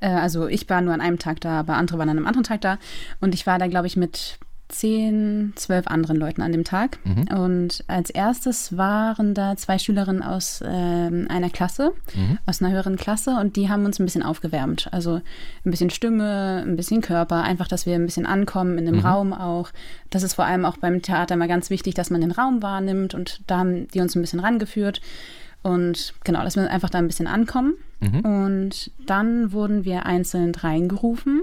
[0.00, 2.44] Äh, also, ich war nur an einem Tag da, aber andere waren an einem anderen
[2.44, 2.78] Tag da.
[3.18, 4.38] Und ich war da, glaube ich, mit
[4.70, 6.98] zehn, zwölf anderen Leuten an dem Tag.
[7.04, 7.36] Mhm.
[7.36, 12.38] Und als erstes waren da zwei Schülerinnen aus äh, einer Klasse, mhm.
[12.46, 14.88] aus einer höheren Klasse, und die haben uns ein bisschen aufgewärmt.
[14.92, 15.20] Also
[15.64, 19.06] ein bisschen Stimme, ein bisschen Körper, einfach, dass wir ein bisschen ankommen in dem mhm.
[19.06, 19.70] Raum auch.
[20.10, 23.14] Das ist vor allem auch beim Theater immer ganz wichtig, dass man den Raum wahrnimmt
[23.14, 25.00] und da haben die uns ein bisschen rangeführt.
[25.62, 27.74] Und genau, dass wir einfach da ein bisschen ankommen.
[28.00, 28.20] Mhm.
[28.20, 31.42] Und dann wurden wir einzeln reingerufen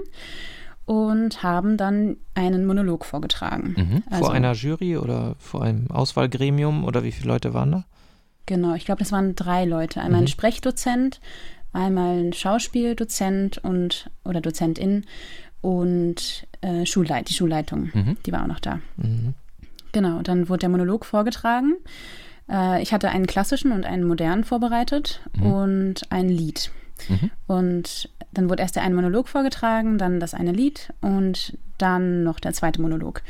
[0.88, 3.74] und haben dann einen Monolog vorgetragen.
[3.76, 4.02] Mhm.
[4.08, 7.84] Also, vor einer Jury oder vor einem Auswahlgremium oder wie viele Leute waren da?
[8.46, 10.00] Genau, ich glaube, das waren drei Leute.
[10.00, 10.24] Einmal mhm.
[10.24, 11.20] ein Sprechdozent,
[11.74, 15.04] einmal ein Schauspieldozent und oder Dozentin
[15.60, 18.16] und äh, Schulleit, die Schulleitung, mhm.
[18.24, 18.80] die war auch noch da.
[18.96, 19.34] Mhm.
[19.92, 21.74] Genau, dann wurde der Monolog vorgetragen.
[22.50, 25.52] Äh, ich hatte einen klassischen und einen modernen vorbereitet mhm.
[25.52, 26.70] und ein Lied.
[27.10, 27.30] Mhm.
[27.46, 32.38] Und dann wurde erst der eine Monolog vorgetragen, dann das eine Lied und dann noch
[32.38, 33.22] der zweite Monolog.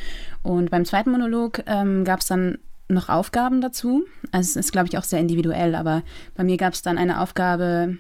[0.42, 2.59] Und beim zweiten Monolog ähm, gab es dann
[2.90, 4.05] noch Aufgaben dazu.
[4.33, 6.03] Also es ist, glaube ich, auch sehr individuell, aber
[6.35, 7.97] bei mir gab es dann eine Aufgabe,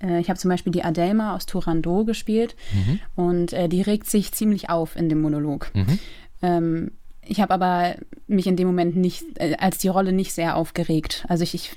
[0.00, 3.00] äh, ich habe zum Beispiel die Adelma aus Turandot gespielt mhm.
[3.16, 5.68] und äh, die regt sich ziemlich auf in dem Monolog.
[5.74, 5.98] Mhm.
[6.42, 6.90] Ähm,
[7.22, 7.96] ich habe aber
[8.28, 11.24] mich in dem Moment nicht, äh, als die Rolle nicht sehr aufgeregt.
[11.28, 11.76] Also ich, ich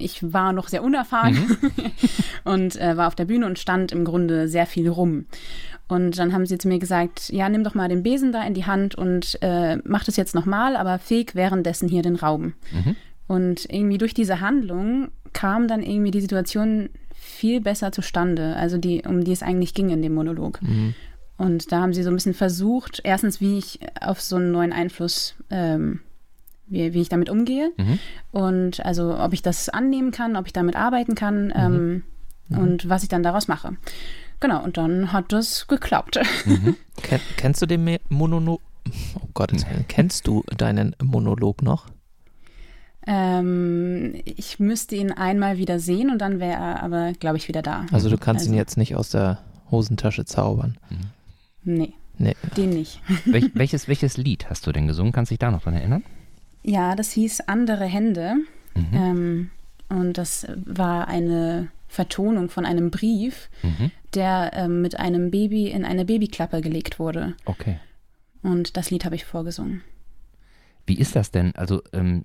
[0.00, 1.70] ich war noch sehr unerfahren mhm.
[2.44, 5.26] und äh, war auf der Bühne und stand im Grunde sehr viel rum.
[5.88, 8.54] Und dann haben sie zu mir gesagt, ja, nimm doch mal den Besen da in
[8.54, 12.54] die Hand und äh, mach das jetzt nochmal, aber feg währenddessen hier den Raum.
[12.70, 12.96] Mhm.
[13.26, 19.02] Und irgendwie durch diese Handlung kam dann irgendwie die Situation viel besser zustande, also die,
[19.06, 20.62] um die es eigentlich ging in dem Monolog.
[20.62, 20.94] Mhm.
[21.36, 24.72] Und da haben sie so ein bisschen versucht, erstens, wie ich auf so einen neuen
[24.72, 26.00] Einfluss ähm,
[26.70, 27.98] wie, wie ich damit umgehe mhm.
[28.32, 31.52] und also ob ich das annehmen kann, ob ich damit arbeiten kann mhm.
[31.56, 32.02] ähm,
[32.48, 32.58] mhm.
[32.58, 33.76] und was ich dann daraus mache.
[34.40, 36.18] Genau, und dann hat das geklappt.
[36.46, 36.76] Mhm.
[37.02, 38.62] Ken, kennst du den Monolog?
[39.14, 39.52] Oh Gott,
[39.88, 41.86] kennst du deinen Monolog noch?
[43.06, 47.62] Ähm, ich müsste ihn einmal wieder sehen und dann wäre er aber, glaube ich, wieder
[47.62, 47.86] da.
[47.92, 48.52] Also du kannst also.
[48.52, 49.38] ihn jetzt nicht aus der
[49.70, 50.78] Hosentasche zaubern?
[50.90, 50.98] Mhm.
[51.64, 51.92] Nee.
[52.18, 52.36] Nee.
[52.56, 53.00] Den nicht.
[53.24, 55.12] Wel welches, welches Lied hast du denn gesungen?
[55.12, 56.04] Kannst du dich da noch dran erinnern?
[56.62, 58.34] Ja, das hieß Andere Hände.
[58.74, 58.88] Mhm.
[58.92, 59.50] Ähm,
[59.88, 63.90] und das war eine Vertonung von einem Brief, mhm.
[64.14, 67.34] der ähm, mit einem Baby in eine Babyklappe gelegt wurde.
[67.44, 67.80] Okay.
[68.42, 69.82] Und das Lied habe ich vorgesungen.
[70.86, 71.54] Wie ist das denn?
[71.56, 72.24] Also ähm,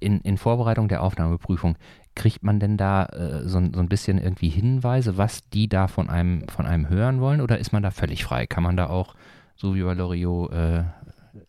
[0.00, 1.76] in, in Vorbereitung der Aufnahmeprüfung,
[2.14, 6.08] kriegt man denn da äh, so, so, ein bisschen irgendwie Hinweise, was die da von
[6.08, 7.40] einem, von einem hören wollen?
[7.40, 8.46] Oder ist man da völlig frei?
[8.46, 9.14] Kann man da auch,
[9.54, 10.84] so wie bei Loriot, äh,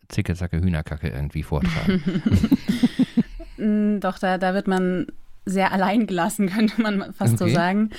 [0.09, 2.01] Zicke, Zacke, Hühnerkacke irgendwie vortragen?
[3.59, 5.07] Mm, doch, da, da wird man
[5.47, 7.49] sehr allein gelassen, könnte man fast okay.
[7.49, 7.89] so sagen.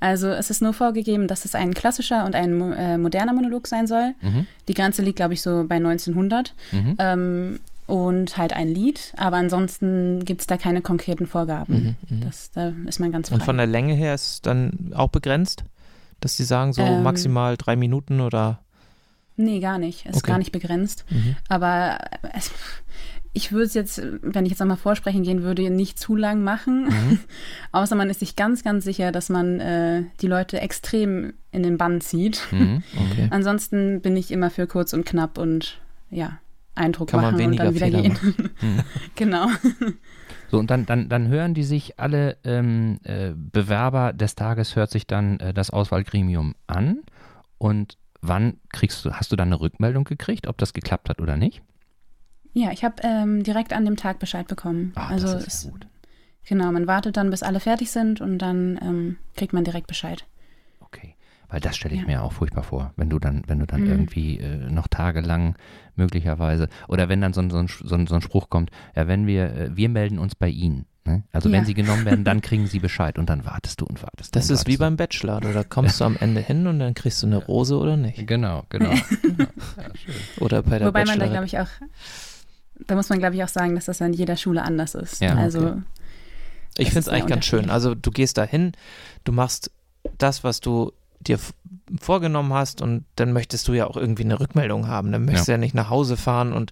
[0.00, 3.86] Also es ist nur vorgegeben, dass es ein klassischer und ein äh, moderner Monolog sein
[3.86, 4.14] soll.
[4.20, 4.46] Mhm.
[4.68, 6.54] Die Grenze liegt, glaube ich, so bei 1900.
[6.72, 6.96] Mhm.
[6.98, 11.96] Ähm, und halt ein Lied, aber ansonsten gibt es da keine konkreten Vorgaben.
[12.10, 13.36] Mhm, mhm, das, da ist man ganz frei.
[13.36, 15.64] Und von der Länge her ist es dann auch begrenzt,
[16.20, 18.60] dass sie sagen, so ähm, maximal drei Minuten oder?
[19.38, 20.00] Nee, gar nicht.
[20.00, 20.16] Es okay.
[20.16, 21.04] ist gar nicht begrenzt.
[21.10, 21.36] Mhm.
[21.48, 21.98] Aber
[22.34, 22.50] es,
[23.32, 26.86] ich würde es jetzt, wenn ich jetzt nochmal vorsprechen gehen würde, nicht zu lang machen.
[26.86, 27.20] Mhm.
[27.72, 31.78] Außer man ist sich ganz, ganz sicher, dass man äh, die Leute extrem in den
[31.78, 32.42] Bann zieht.
[32.50, 32.82] Mhm.
[33.10, 33.28] Okay.
[33.30, 35.78] Ansonsten bin ich immer für kurz und knapp und
[36.10, 36.38] ja.
[36.74, 38.18] Eindruck Kann machen und dann wieder Fehler gehen.
[38.60, 38.80] Hm.
[39.16, 39.48] genau.
[40.50, 44.90] So, und dann, dann, dann hören die sich alle ähm, äh, Bewerber des Tages, hört
[44.90, 47.00] sich dann äh, das Auswahlgremium an.
[47.58, 51.36] Und wann kriegst du, hast du dann eine Rückmeldung gekriegt, ob das geklappt hat oder
[51.36, 51.62] nicht?
[52.52, 54.92] Ja, ich habe ähm, direkt an dem Tag Bescheid bekommen.
[54.96, 55.86] Ach, also das ist ja gut.
[56.48, 60.26] Genau, man wartet dann, bis alle fertig sind und dann ähm, kriegt man direkt Bescheid.
[60.80, 61.14] Okay.
[61.50, 62.06] Weil das stelle ich ja.
[62.06, 63.90] mir auch furchtbar vor, wenn du dann, wenn du dann mhm.
[63.90, 65.56] irgendwie äh, noch tagelang
[65.96, 69.76] möglicherweise, oder wenn dann so, so, so, so ein Spruch kommt, ja, wenn wir, äh,
[69.76, 70.86] wir melden uns bei Ihnen.
[71.08, 71.22] Ne?
[71.32, 71.56] Also ja.
[71.56, 74.36] wenn sie genommen werden, dann kriegen sie Bescheid und dann wartest du und wartest.
[74.36, 77.22] Das und ist wie beim Bachelor, da kommst du am Ende hin und dann kriegst
[77.22, 78.26] du eine Rose oder nicht.
[78.26, 78.90] Genau, genau.
[78.92, 79.00] ja,
[80.40, 81.68] oder bei der Wobei man da, glaube ich, auch,
[82.86, 85.20] da muss man, glaube ich, auch sagen, dass das an jeder Schule anders ist.
[85.20, 85.82] Ja, also okay.
[86.76, 87.70] Ich finde es eigentlich ganz schön.
[87.70, 88.72] Also du gehst da hin,
[89.24, 89.72] du machst
[90.18, 91.38] das, was du dir
[92.00, 95.10] vorgenommen hast und dann möchtest du ja auch irgendwie eine Rückmeldung haben.
[95.10, 95.54] Dann möchtest ja.
[95.54, 96.70] du ja nicht nach Hause fahren und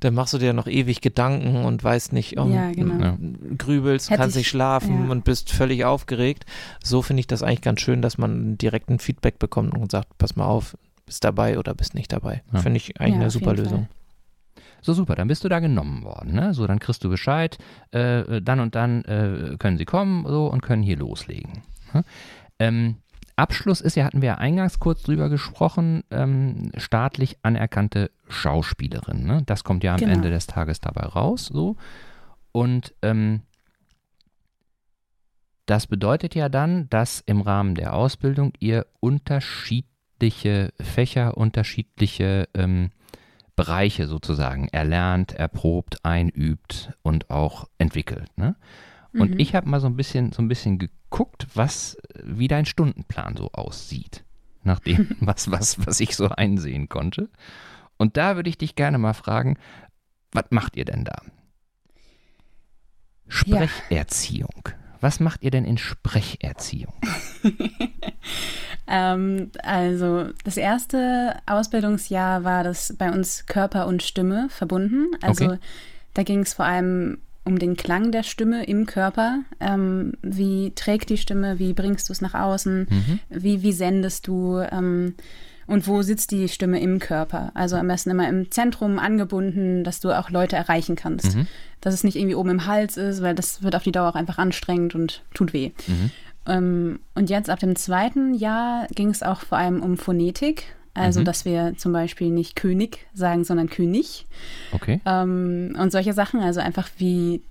[0.00, 3.04] dann machst du dir noch ewig Gedanken und weißt nicht, um, ja, genau.
[3.04, 3.18] ja.
[3.56, 5.10] grübelst, kannst nicht schlafen ja.
[5.10, 6.46] und bist völlig aufgeregt.
[6.82, 10.18] So finde ich das eigentlich ganz schön, dass man direkt ein Feedback bekommt und sagt,
[10.18, 10.76] pass mal auf,
[11.06, 12.42] bist dabei oder bist nicht dabei.
[12.54, 13.88] Finde ich eigentlich eine super Lösung.
[14.80, 16.34] So super, dann bist du da genommen worden.
[16.34, 16.52] Ne?
[16.52, 17.56] So, dann kriegst du Bescheid,
[17.92, 21.62] äh, dann und dann äh, können sie kommen so, und können hier loslegen.
[21.94, 22.04] Ne?
[22.58, 22.96] Ähm,
[23.36, 29.24] Abschluss ist ja, hatten wir ja eingangs kurz drüber gesprochen, ähm, staatlich anerkannte Schauspielerin.
[29.24, 29.42] Ne?
[29.46, 30.12] Das kommt ja am genau.
[30.12, 31.46] Ende des Tages dabei raus.
[31.46, 31.76] So.
[32.52, 33.42] Und ähm,
[35.66, 42.90] das bedeutet ja dann, dass im Rahmen der Ausbildung ihr unterschiedliche Fächer, unterschiedliche ähm,
[43.56, 48.28] Bereiche sozusagen erlernt, erprobt, einübt und auch entwickelt.
[48.36, 48.56] Ne?
[49.12, 49.38] Und mhm.
[49.38, 53.50] ich habe mal so ein bisschen, so ein bisschen geguckt, was, wie dein Stundenplan so
[53.52, 54.24] aussieht.
[54.62, 57.28] Nach dem, was, was, was ich so einsehen konnte.
[57.96, 59.58] Und da würde ich dich gerne mal fragen,
[60.32, 61.16] was macht ihr denn da?
[63.28, 64.62] Sprecherziehung.
[64.66, 64.74] Ja.
[65.00, 66.94] Was macht ihr denn in Sprecherziehung?
[68.86, 75.08] ähm, also das erste Ausbildungsjahr war das bei uns Körper und Stimme verbunden.
[75.20, 75.58] Also okay.
[76.14, 79.40] da ging es vor allem um den Klang der Stimme im Körper.
[79.60, 81.58] Ähm, wie trägt die Stimme?
[81.58, 82.86] Wie bringst du es nach außen?
[82.88, 83.20] Mhm.
[83.28, 84.58] Wie, wie sendest du?
[84.58, 85.14] Ähm,
[85.66, 87.50] und wo sitzt die Stimme im Körper?
[87.54, 91.36] Also am besten immer im Zentrum angebunden, dass du auch Leute erreichen kannst.
[91.36, 91.46] Mhm.
[91.80, 94.14] Dass es nicht irgendwie oben im Hals ist, weil das wird auf die Dauer auch
[94.14, 95.72] einfach anstrengend und tut weh.
[95.86, 96.10] Mhm.
[96.46, 100.74] Ähm, und jetzt ab dem zweiten Jahr ging es auch vor allem um Phonetik.
[100.94, 101.24] Also, mhm.
[101.24, 104.26] dass wir zum Beispiel nicht König sagen, sondern König.
[104.72, 105.00] Okay.
[105.04, 107.42] Ähm, und solche Sachen, also einfach wie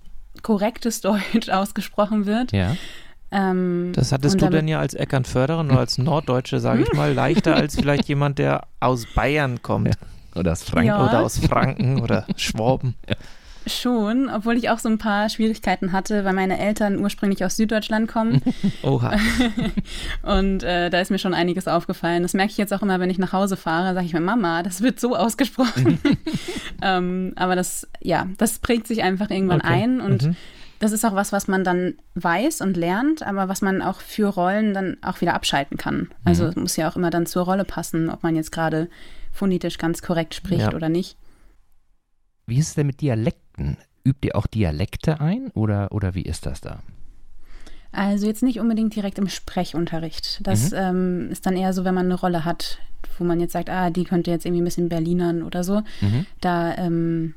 [0.42, 2.52] korrektes Deutsch ausgesprochen wird.
[2.52, 2.74] Ja.
[3.30, 7.54] Ähm, das hattest du denn ja als Eckernförderin oder als Norddeutsche, sage ich mal, leichter
[7.56, 9.88] als vielleicht jemand, der aus Bayern kommt.
[9.88, 10.40] Ja.
[10.40, 10.86] Oder aus Franken.
[10.88, 11.04] Ja.
[11.04, 12.94] Oder aus Franken oder Schwaben.
[13.08, 13.16] Ja.
[13.66, 18.08] Schon, obwohl ich auch so ein paar Schwierigkeiten hatte, weil meine Eltern ursprünglich aus Süddeutschland
[18.08, 18.42] kommen.
[18.82, 19.16] Oha.
[20.22, 22.22] Und äh, da ist mir schon einiges aufgefallen.
[22.22, 24.62] Das merke ich jetzt auch immer, wenn ich nach Hause fahre, sage ich mir, Mama,
[24.62, 25.98] das wird so ausgesprochen.
[26.82, 29.72] ähm, aber das, ja, das prägt sich einfach irgendwann okay.
[29.72, 30.36] ein und mhm.
[30.80, 34.28] das ist auch was, was man dann weiß und lernt, aber was man auch für
[34.28, 36.10] Rollen dann auch wieder abschalten kann.
[36.24, 36.50] Also mhm.
[36.50, 38.88] es muss ja auch immer dann zur Rolle passen, ob man jetzt gerade
[39.32, 40.74] phonetisch ganz korrekt spricht ja.
[40.74, 41.16] oder nicht.
[42.46, 43.00] Wie ist es denn mit
[43.56, 43.76] Dialekten?
[44.06, 46.80] Übt ihr auch Dialekte ein oder, oder wie ist das da?
[47.92, 50.40] Also jetzt nicht unbedingt direkt im Sprechunterricht.
[50.42, 50.76] Das mhm.
[50.76, 52.78] ähm, ist dann eher so, wenn man eine Rolle hat,
[53.18, 55.80] wo man jetzt sagt, ah, die könnte jetzt irgendwie ein bisschen Berlinern oder so.
[56.00, 56.26] Mhm.
[56.40, 57.34] Da ähm,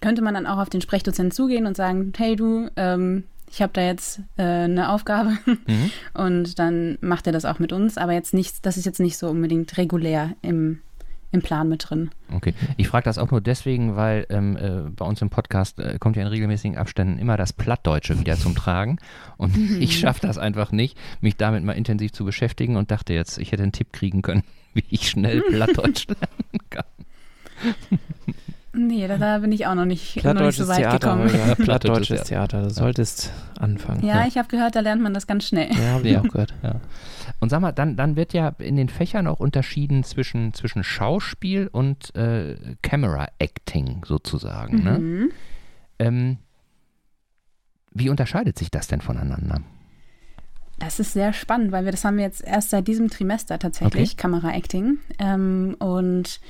[0.00, 3.72] könnte man dann auch auf den Sprechdozenten zugehen und sagen, hey du, ähm, ich habe
[3.72, 5.90] da jetzt äh, eine Aufgabe mhm.
[6.14, 9.16] und dann macht er das auch mit uns, aber jetzt nicht, das ist jetzt nicht
[9.16, 10.80] so unbedingt regulär im,
[11.32, 12.10] im Plan mit drin.
[12.32, 15.98] Okay, ich frage das auch nur deswegen, weil ähm, äh, bei uns im Podcast äh,
[15.98, 18.98] kommt ja in regelmäßigen Abständen immer das Plattdeutsche wieder zum Tragen
[19.36, 23.38] und ich schaffe das einfach nicht, mich damit mal intensiv zu beschäftigen und dachte jetzt,
[23.38, 24.42] ich hätte einen Tipp kriegen können,
[24.74, 26.84] wie ich schnell Plattdeutsch lernen kann.
[28.72, 31.32] Nee, da, da, bin ich auch noch nicht, noch nicht so weit Theater, gekommen.
[31.32, 34.04] Holger, Plattdeutsches Theater, du solltest anfangen.
[34.04, 34.26] Ja, ja.
[34.28, 35.72] ich habe gehört, da lernt man das ganz schnell.
[35.72, 36.54] Ja, habe ich auch gehört.
[36.62, 36.76] Ja.
[37.40, 41.68] Und sag mal, dann, dann wird ja in den Fächern auch unterschieden zwischen, zwischen Schauspiel
[41.72, 44.84] und äh, Camera Acting sozusagen.
[44.84, 44.98] Ne?
[44.98, 45.18] Mhm.
[45.18, 45.28] Ne?
[45.98, 46.38] Ähm,
[47.92, 49.62] wie unterscheidet sich das denn voneinander?
[50.78, 54.12] Das ist sehr spannend, weil wir das haben wir jetzt erst seit diesem Trimester tatsächlich,
[54.12, 54.16] okay.
[54.16, 54.98] Kamera Acting.
[55.18, 56.40] Ähm, und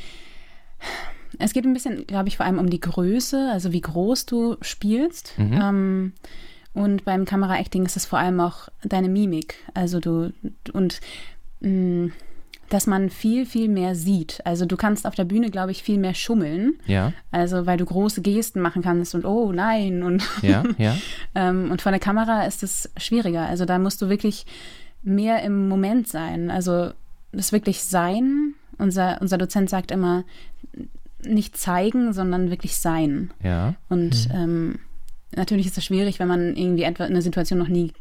[1.39, 4.57] es geht ein bisschen, glaube ich, vor allem um die Größe, also wie groß du
[4.61, 5.39] spielst.
[5.39, 5.61] Mhm.
[5.61, 6.13] Ähm,
[6.73, 9.57] und beim Kameraacting ist es vor allem auch deine Mimik.
[9.75, 10.33] Also du
[10.73, 11.01] und
[11.61, 12.13] mh, mm,
[12.71, 14.41] dass man viel, viel mehr sieht.
[14.47, 16.79] Also du kannst auf der Bühne, glaube ich, viel mehr schummeln.
[16.87, 17.13] Ja.
[17.33, 20.97] Also weil du große Gesten machen kannst und oh nein und ja, ja.
[21.35, 23.47] ähm, und von der Kamera ist es schwieriger.
[23.47, 24.47] Also da musst du wirklich
[25.03, 26.51] mehr im Moment sein.
[26.51, 26.93] Also
[27.33, 28.55] das wirklich sein.
[28.79, 30.25] Unser, unser Dozent sagt immer,
[31.25, 33.33] nicht zeigen, sondern wirklich sein.
[33.43, 33.75] Ja.
[33.89, 34.35] Und mhm.
[34.35, 34.79] ähm,
[35.35, 37.93] natürlich ist es schwierig, wenn man irgendwie etwa eine Situation noch nie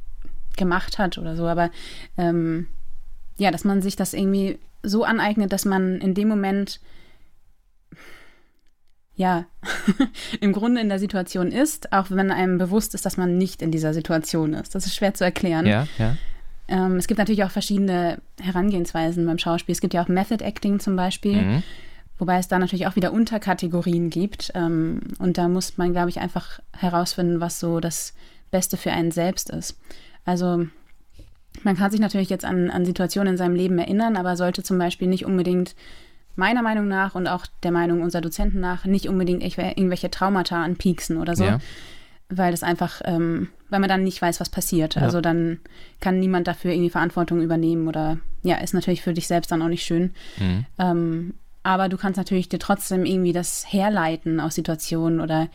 [0.57, 1.71] gemacht hat oder so, aber
[2.17, 2.67] ähm,
[3.37, 6.79] ja, dass man sich das irgendwie so aneignet, dass man in dem Moment
[9.15, 9.45] ja,
[10.39, 13.69] im Grunde in der Situation ist, auch wenn einem bewusst ist, dass man nicht in
[13.69, 14.75] dieser Situation ist.
[14.75, 15.65] Das ist schwer zu erklären.
[15.65, 16.15] Ja, ja.
[16.69, 19.73] Ähm, es gibt natürlich auch verschiedene Herangehensweisen beim Schauspiel.
[19.73, 21.41] Es gibt ja auch Method Acting zum Beispiel.
[21.41, 21.63] Mhm.
[22.19, 24.51] Wobei es da natürlich auch wieder Unterkategorien gibt.
[24.53, 28.13] Ähm, und da muss man, glaube ich, einfach herausfinden, was so das
[28.51, 29.79] Beste für einen selbst ist.
[30.25, 30.67] Also
[31.63, 34.77] man kann sich natürlich jetzt an, an Situationen in seinem Leben erinnern, aber sollte zum
[34.77, 35.75] Beispiel nicht unbedingt
[36.35, 41.17] meiner Meinung nach und auch der Meinung unserer Dozenten nach nicht unbedingt irgendwelche Traumata anpieksen
[41.17, 41.45] oder so.
[41.45, 41.59] Ja.
[42.29, 44.95] Weil das einfach, ähm, weil man dann nicht weiß, was passiert.
[44.95, 45.01] Ja.
[45.01, 45.59] Also dann
[45.99, 49.67] kann niemand dafür irgendwie Verantwortung übernehmen oder ja, ist natürlich für dich selbst dann auch
[49.67, 50.13] nicht schön.
[50.37, 50.65] Mhm.
[50.77, 55.49] Ähm, aber du kannst natürlich dir trotzdem irgendwie das herleiten aus Situationen oder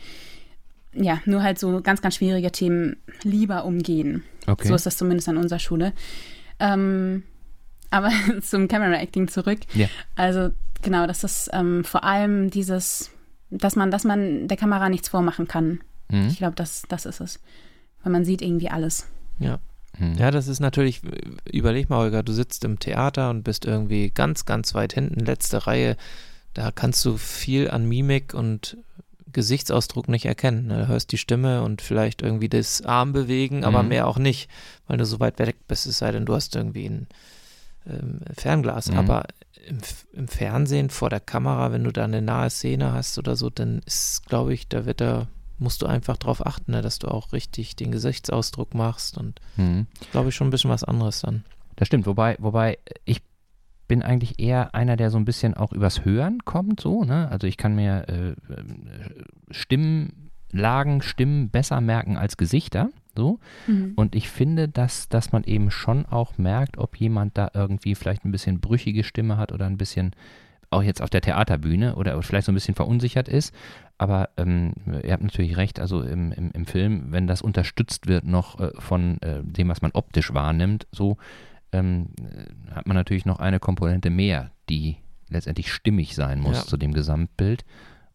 [0.93, 4.23] ja, nur halt so ganz, ganz schwierige Themen lieber umgehen.
[4.47, 4.67] Okay.
[4.67, 5.93] So ist das zumindest an unserer Schule.
[6.59, 7.23] Ähm,
[7.89, 9.59] aber zum Camera Acting zurück.
[9.73, 9.87] Ja.
[10.15, 10.51] Also
[10.81, 13.11] genau, das ist ähm, vor allem dieses,
[13.49, 15.81] dass man, dass man der Kamera nichts vormachen kann.
[16.09, 16.27] Mhm.
[16.27, 17.39] Ich glaube, das, das ist es.
[18.03, 19.07] Weil man sieht irgendwie alles.
[19.39, 19.59] Ja.
[19.97, 20.15] Hm.
[20.17, 21.01] Ja, das ist natürlich,
[21.51, 25.67] überleg mal, Olga, du sitzt im Theater und bist irgendwie ganz, ganz weit hinten, letzte
[25.67, 25.97] Reihe.
[26.53, 28.77] Da kannst du viel an Mimik und
[29.35, 30.67] Gesichtsausdruck nicht erkennen.
[30.67, 30.79] Ne?
[30.79, 33.89] Du hörst die Stimme und vielleicht irgendwie das Arm bewegen, aber mhm.
[33.89, 34.49] mehr auch nicht,
[34.87, 37.07] weil du so weit weg bist, es sei denn, du hast irgendwie ein
[37.85, 38.89] ähm, Fernglas.
[38.89, 38.97] Mhm.
[38.97, 39.25] Aber
[39.67, 39.79] im,
[40.13, 43.81] im, Fernsehen vor der Kamera, wenn du da eine nahe Szene hast oder so, dann
[43.85, 45.27] ist, glaube ich, da wird er
[45.59, 49.87] musst du einfach darauf achten, ne, dass du auch richtig den Gesichtsausdruck machst und mhm.
[50.11, 51.43] glaube ich schon ein bisschen was anderes dann.
[51.75, 53.21] Das stimmt, wobei, wobei ich
[53.87, 57.29] bin eigentlich eher einer, der so ein bisschen auch übers Hören kommt, so, ne?
[57.29, 58.35] Also ich kann mir äh,
[59.51, 63.39] Stimmlagen, Stimmen besser merken als Gesichter, so.
[63.67, 63.93] Mhm.
[63.95, 68.25] Und ich finde, dass, dass man eben schon auch merkt, ob jemand da irgendwie vielleicht
[68.25, 70.15] ein bisschen brüchige Stimme hat oder ein bisschen
[70.75, 73.53] auch jetzt auf der Theaterbühne oder vielleicht so ein bisschen verunsichert ist.
[73.97, 74.73] Aber ähm,
[75.03, 78.71] ihr habt natürlich recht, also im, im, im, Film, wenn das unterstützt wird noch äh,
[78.79, 81.17] von äh, dem, was man optisch wahrnimmt, so
[81.71, 82.07] ähm,
[82.71, 84.97] hat man natürlich noch eine Komponente mehr, die
[85.29, 86.63] letztendlich stimmig sein muss ja.
[86.65, 87.65] zu dem Gesamtbild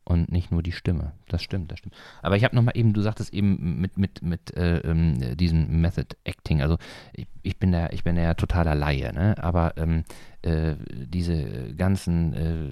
[0.04, 1.12] und nicht nur die Stimme.
[1.28, 1.94] Das stimmt, das stimmt.
[2.22, 6.16] Aber ich habe nochmal eben, du sagtest eben mit, mit, mit äh, ähm, diesem Method
[6.24, 6.78] Acting, also
[7.12, 9.36] ich, ich, bin da, ich bin ja totaler Laie, ne?
[9.38, 10.04] aber ähm,
[10.42, 12.70] äh, diese ganzen äh,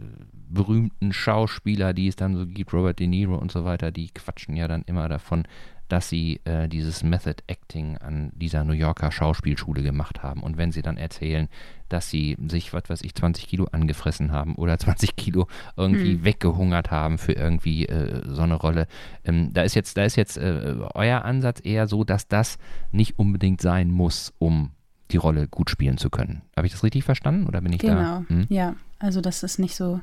[0.49, 4.57] berühmten Schauspieler, die es dann so gibt, Robert De Niro und so weiter, die quatschen
[4.57, 5.45] ja dann immer davon,
[5.89, 10.43] dass sie äh, dieses Method Acting an dieser New Yorker Schauspielschule gemacht haben.
[10.43, 11.49] Und wenn sie dann erzählen,
[11.89, 15.47] dass sie sich, was weiß ich, 20 Kilo angefressen haben oder 20 Kilo
[15.77, 16.25] irgendwie hm.
[16.25, 18.87] weggehungert haben für irgendwie äh, so eine Rolle,
[19.25, 22.59] ähm, da ist jetzt, da ist jetzt äh, euer Ansatz eher so, dass das
[22.93, 24.73] nicht unbedingt sein muss, um
[25.11, 26.43] die Rolle gut spielen zu können.
[26.57, 27.95] Habe ich das richtig verstanden oder bin ich genau.
[27.95, 28.25] da?
[28.29, 28.47] Genau, hm?
[28.49, 28.75] ja.
[28.99, 30.01] Also das ist nicht so.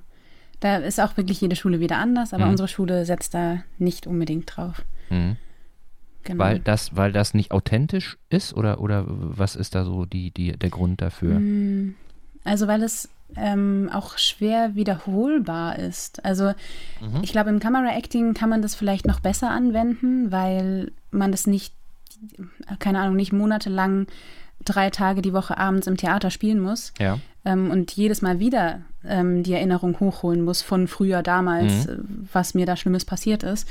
[0.59, 2.51] Da ist auch wirklich jede Schule wieder anders, aber hm.
[2.51, 4.83] unsere Schule setzt da nicht unbedingt drauf.
[5.09, 5.35] Hm.
[6.23, 6.43] Genau.
[6.43, 10.53] Weil das, weil das nicht authentisch ist oder, oder was ist da so die, die,
[10.53, 11.39] der Grund dafür?
[11.39, 11.93] Mm,
[12.43, 16.25] also weil es ähm, auch schwer wiederholbar ist.
[16.25, 16.53] Also
[16.99, 17.21] mhm.
[17.21, 21.45] ich glaube, im Camera Acting kann man das vielleicht noch besser anwenden, weil man das
[21.45, 21.75] nicht
[22.79, 24.07] keine Ahnung, nicht monatelang
[24.63, 27.19] drei Tage die Woche abends im Theater spielen muss Ja.
[27.43, 31.93] ähm, und jedes Mal wieder ähm, die Erinnerung hochholen muss von früher damals, Mhm.
[31.93, 31.97] äh,
[32.33, 33.67] was mir da Schlimmes passiert ist,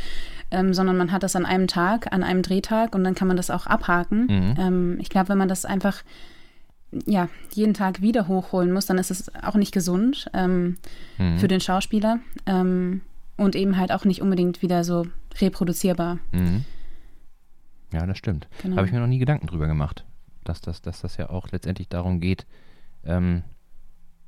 [0.53, 3.37] ähm, sondern man hat das an einem Tag, an einem Drehtag und dann kann man
[3.37, 4.27] das auch abhaken.
[4.27, 4.55] Mhm.
[4.59, 6.03] Ähm, ich glaube, wenn man das einfach
[7.07, 10.77] ja, jeden Tag wieder hochholen muss, dann ist es auch nicht gesund ähm,
[11.19, 11.39] Mhm.
[11.39, 13.01] für den Schauspieler ähm,
[13.37, 15.05] und eben halt auch nicht unbedingt wieder so
[15.41, 16.19] reproduzierbar.
[16.31, 16.65] Mhm.
[17.93, 18.47] Ja, das stimmt.
[18.63, 18.77] Genau.
[18.77, 20.05] Habe ich mir noch nie Gedanken drüber gemacht,
[20.45, 22.47] dass das, dass das ja auch letztendlich darum geht,
[23.05, 23.43] ähm,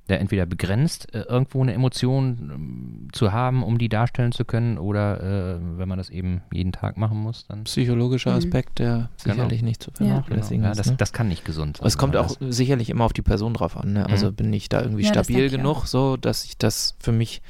[0.08, 4.78] ja, entweder begrenzt äh, irgendwo eine Emotion ähm, zu haben, um die darstellen zu können,
[4.78, 7.64] oder äh, wenn man das eben jeden Tag machen muss, dann.
[7.64, 8.36] Psychologischer Mhm.
[8.36, 9.96] Aspekt, der sicherlich nicht zu Ja.
[9.96, 10.78] vernachlässigen ja, ist.
[10.78, 10.96] das, ne?
[10.96, 11.86] das kann nicht gesund sein.
[11.88, 13.94] es kommt auch man sicherlich immer auf die Person drauf an.
[13.94, 14.08] Ne?
[14.08, 14.34] Also Mhm.
[14.36, 17.42] bin ich da irgendwie Ja, das stabil genug, so dass ich das für mich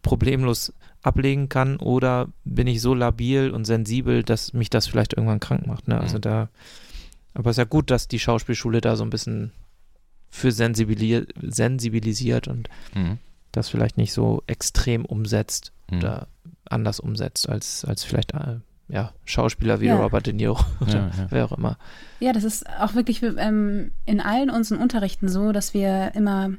[0.00, 5.40] problemlos ablegen kann, oder bin ich so labil und sensibel, dass mich das vielleicht irgendwann
[5.40, 5.88] krank macht.
[5.88, 6.00] Ne?
[6.00, 6.22] Also Mhm.
[6.22, 6.48] da,
[7.34, 9.52] aber es ist ja gut, dass die Schauspielschule da so ein bisschen
[10.30, 13.18] für sensibilisiert und das- Mhm.
[13.52, 15.98] das vielleicht nicht so extrem umsetzt Mhm.
[15.98, 16.28] oder
[16.68, 18.56] anders umsetzt als, als vielleicht äh,
[18.88, 19.96] ja, Schauspieler wie Ja.
[20.00, 21.26] Robert De Niro oder Ja, ja.
[21.30, 21.78] wer auch immer.
[22.20, 26.50] Ja, das ist auch wirklich ähm, in allen unseren Unterrichten so, dass wir immer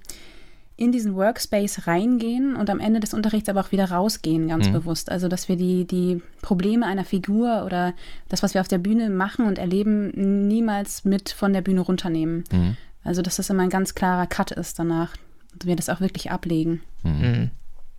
[0.82, 4.74] in diesen Workspace reingehen und am Ende des Unterrichts aber auch wieder rausgehen, ganz Mhm.
[4.74, 5.12] bewusst.
[5.12, 7.94] Also, dass wir die, die Probleme einer Figur oder
[8.30, 12.44] das, was wir auf der Bühne machen und erleben, niemals mit von der Bühne runternehmen.
[12.52, 12.78] Mhm.
[13.04, 15.14] Also, dass das immer ein ganz klarer Cut ist danach
[15.54, 16.82] und wir das auch wirklich ablegen.
[17.04, 17.52] Mhm.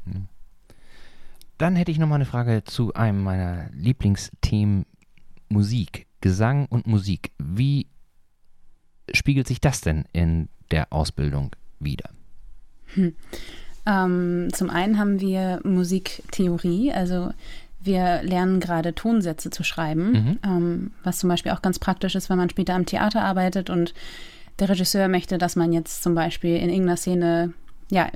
[0.05, 0.27] Mhm.
[1.59, 4.87] Dann hätte ich noch mal eine Frage zu einem meiner Lieblingsthemen
[5.49, 7.31] Musik, Gesang und Musik.
[7.39, 7.87] Wie
[9.13, 12.11] spiegelt sich das denn in der Ausbildung wieder?
[13.87, 17.33] Ähm, zum einen haben wir Musiktheorie, also
[17.81, 20.39] wir lernen gerade Tonsätze zu schreiben, Mhm.
[20.45, 23.93] ähm, was zum Beispiel auch ganz praktisch ist, wenn man später am Theater arbeitet und
[24.61, 27.53] der Regisseur möchte, dass man jetzt zum Beispiel in irgendeiner Szene
[27.91, 28.09] ja,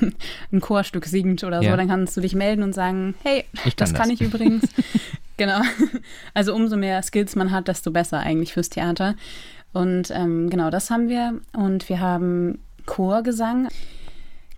[0.52, 1.76] ein Chorstück singt oder so, Ja.
[1.76, 4.20] dann kannst du dich melden und sagen, hey, Ich das kann kann das.
[4.20, 4.64] ich übrigens.
[5.36, 5.60] genau.
[6.34, 9.14] Also umso mehr Skills man hat, desto besser eigentlich fürs Theater.
[9.72, 11.40] Und ähm, genau, das haben wir.
[11.56, 13.68] Und wir haben Chorgesang.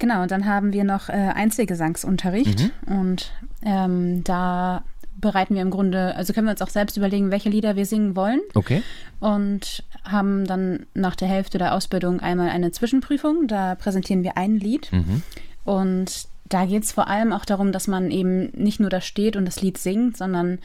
[0.04, 2.70] Genau, und dann haben wir noch äh, Einzelgesangsunterricht.
[2.84, 3.32] Und
[3.64, 4.84] ähm, da
[5.18, 8.14] bereiten wir im Grunde, also können wir uns auch selbst überlegen, welche Lieder wir singen
[8.14, 8.82] wollen Okay.
[9.20, 13.46] und haben dann nach der Hälfte der Ausbildung einmal eine Zwischenprüfung.
[13.48, 14.92] Da präsentieren wir ein Lied.
[14.92, 15.22] Mhm.
[15.64, 19.36] Und da geht es vor allem auch darum, dass man eben nicht nur da steht
[19.36, 20.58] und das Lied singt, sondern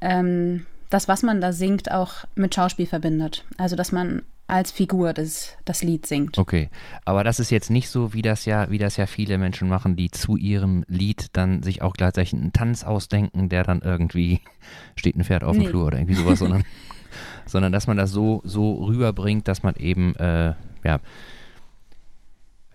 [0.00, 3.44] ähm, das, was man da singt, auch mit Schauspiel verbindet.
[3.58, 6.38] Also, dass man als Figur das, das Lied singt.
[6.38, 6.70] Okay,
[7.04, 9.94] aber das ist jetzt nicht so, wie das ja, wie das ja viele Menschen machen,
[9.94, 14.40] die zu ihrem Lied dann sich auch gleichzeitig einen Tanz ausdenken, der dann irgendwie
[14.96, 15.68] steht ein Pferd auf dem Nee.
[15.68, 16.64] Flur oder irgendwie sowas, sondern,
[17.46, 21.00] sondern dass man das so, so rüberbringt, dass man eben, äh, ja,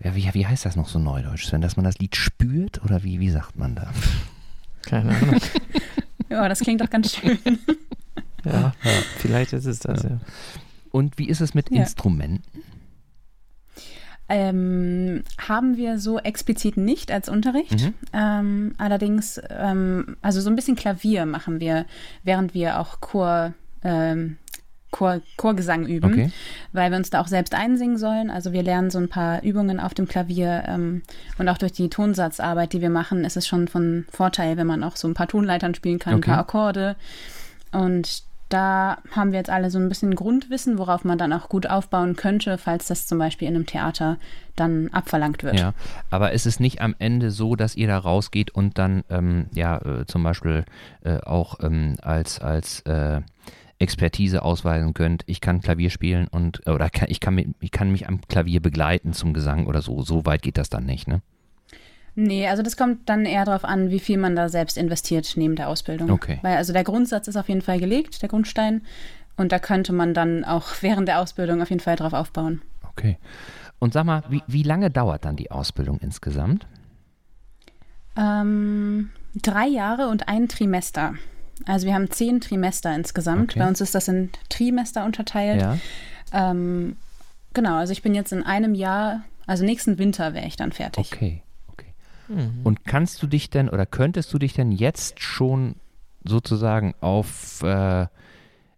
[0.00, 3.02] ja, wie, wie heißt das noch so neudeutsch, Sven, dass man das Lied spürt oder
[3.02, 3.90] wie, wie sagt man da?
[4.82, 5.40] Keine Ahnung.
[6.30, 7.38] Ja, das klingt doch ganz schön.
[8.44, 8.52] ja,
[8.82, 10.18] ja, vielleicht ist es das, ja.
[10.94, 11.80] Und wie ist es mit Ja.
[11.80, 12.62] Instrumenten?
[14.28, 17.72] Ähm, haben wir so explizit nicht als Unterricht.
[17.82, 17.94] Mhm.
[18.12, 21.84] Ähm, allerdings, ähm, also so ein bisschen Klavier machen wir,
[22.22, 24.36] während wir auch Chor, ähm,
[24.92, 26.30] Chor, Chorgesang üben, Okay.
[26.72, 28.30] weil wir uns da auch selbst einsingen sollen.
[28.30, 31.02] Also wir lernen so ein paar Übungen auf dem Klavier ähm,
[31.38, 34.84] und auch durch die Tonsatzarbeit, die wir machen, ist es schon von Vorteil, wenn man
[34.84, 36.30] auch so ein paar Tonleitern spielen kann, Okay.
[36.30, 36.94] ein paar Akkorde.
[37.72, 38.22] Und
[38.54, 42.14] da haben wir jetzt alle so ein bisschen Grundwissen, worauf man dann auch gut aufbauen
[42.14, 44.16] könnte, falls das zum Beispiel in einem Theater
[44.54, 45.58] dann abverlangt wird.
[45.58, 45.74] Ja,
[46.08, 49.78] aber ist es nicht am Ende so, dass ihr da rausgeht und dann ähm, ja
[49.78, 50.64] äh, zum Beispiel
[51.02, 53.22] äh, auch ähm, als als äh,
[53.80, 58.06] Expertise ausweisen könnt, ich kann Klavier spielen und oder kann, ich kann ich kann mich
[58.06, 60.02] am Klavier begleiten zum Gesang oder so.
[60.02, 61.22] So weit geht das dann nicht, ne?
[62.16, 65.56] Nee, also das kommt dann eher darauf an, wie viel man da selbst investiert neben
[65.56, 66.10] der Ausbildung.
[66.10, 66.38] Okay.
[66.42, 68.82] Weil also der Grundsatz ist auf jeden Fall gelegt, der Grundstein.
[69.36, 72.62] Und da könnte man dann auch während der Ausbildung auf jeden Fall drauf aufbauen.
[72.90, 73.18] Okay.
[73.80, 76.66] Und sag mal, wie, wie lange dauert dann die Ausbildung insgesamt?
[78.16, 81.14] Ähm, drei Jahre und ein Trimester.
[81.66, 83.50] Also wir haben zehn Trimester insgesamt.
[83.50, 83.58] Okay.
[83.58, 85.60] Bei uns ist das in Trimester unterteilt.
[85.60, 85.78] Ja.
[86.32, 86.96] Ähm,
[87.52, 91.12] genau, also ich bin jetzt in einem Jahr, also nächsten Winter wäre ich dann fertig.
[91.12, 91.43] Okay.
[92.28, 92.60] Mhm.
[92.64, 95.76] Und kannst du dich denn oder könntest du dich denn jetzt schon
[96.24, 98.06] sozusagen auf äh,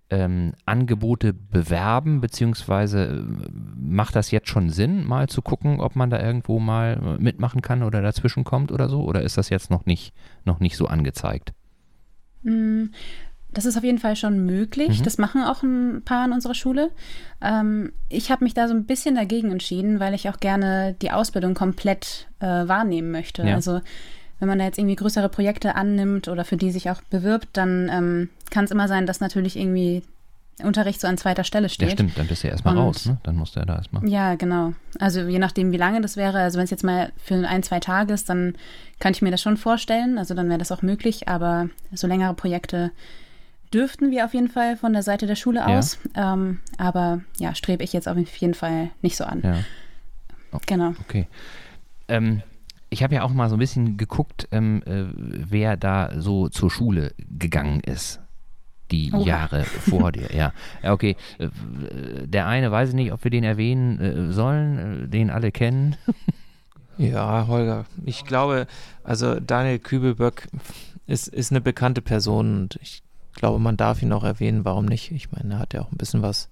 [0.09, 6.11] ähm, Angebote bewerben, beziehungsweise äh, macht das jetzt schon Sinn, mal zu gucken, ob man
[6.11, 9.03] da irgendwo mal äh, mitmachen kann oder dazwischen kommt oder so?
[9.03, 10.13] Oder ist das jetzt noch nicht,
[10.45, 11.53] noch nicht so angezeigt?
[13.57, 14.99] Das ist auf jeden Fall schon möglich.
[14.99, 15.05] Mhm.
[15.05, 16.91] Das machen auch ein paar an unserer Schule.
[17.41, 21.11] Ähm, ich habe mich da so ein bisschen dagegen entschieden, weil ich auch gerne die
[21.11, 23.43] Ausbildung komplett äh, wahrnehmen möchte.
[23.45, 23.55] Ja.
[23.55, 23.81] Also
[24.41, 27.89] wenn man da jetzt irgendwie größere Projekte annimmt oder für die sich auch bewirbt, dann
[27.91, 30.03] ähm, kann es immer sein, dass natürlich irgendwie
[30.63, 31.89] Unterricht so an zweiter Stelle steht.
[31.89, 33.17] Ja, stimmt, dann bist du ja erstmal raus, ne?
[33.23, 34.07] Dann musst du ja da erstmal.
[34.07, 34.75] Ja, genau.
[34.99, 37.81] Also je nachdem, wie lange das wäre, also wenn es jetzt mal für ein, zwei
[37.81, 38.55] Tage ist, dann
[38.99, 40.19] kann ich mir das schon vorstellen.
[40.19, 42.91] Also dann wäre das auch möglich, aber so längere Projekte
[43.77, 45.79] dürften wir auf jeden Fall von der Seite der Schule ja.
[45.79, 45.99] aus.
[46.15, 49.43] Ähm, aber ja, strebe ich jetzt auf jeden Fall nicht so an.
[49.45, 49.57] Ja.
[50.53, 50.95] Oh, genau.
[51.01, 51.27] Okay.
[52.09, 52.43] Ähm,
[52.89, 56.71] ich habe ja auch mal so ein bisschen geguckt, ähm, äh, wer da so zur
[56.71, 58.21] Schule gegangen ist
[58.93, 59.25] die oh.
[59.25, 60.33] Jahre vor dir.
[60.33, 60.53] Ja,
[60.83, 61.17] ja okay.
[61.39, 61.49] Äh,
[62.27, 65.97] der eine weiß ich nicht, ob wir den erwähnen äh, sollen, äh, den alle kennen.
[66.99, 68.67] Ja, Holger, ich glaube,
[69.05, 70.49] also Daniel Kübelböck
[71.07, 73.03] ist, ist eine bekannte Person und ich
[73.37, 75.13] glaube, man darf ihn auch erwähnen, warum nicht?
[75.13, 76.49] Ich meine, er hat ja auch ein bisschen was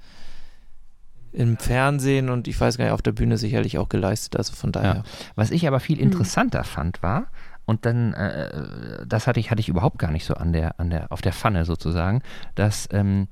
[1.33, 4.71] im Fernsehen und ich weiß gar nicht, auf der Bühne sicherlich auch geleistet, also von
[4.71, 4.95] daher.
[4.97, 5.03] Ja.
[5.35, 6.05] Was ich aber viel hm.
[6.05, 6.65] interessanter hm.
[6.65, 7.27] fand, war,
[7.67, 10.91] und dann, äh, das hatte ich, hatte ich überhaupt gar nicht so an der, an
[10.91, 12.23] der, auf der Pfanne sozusagen,
[12.55, 13.27] dass ähm,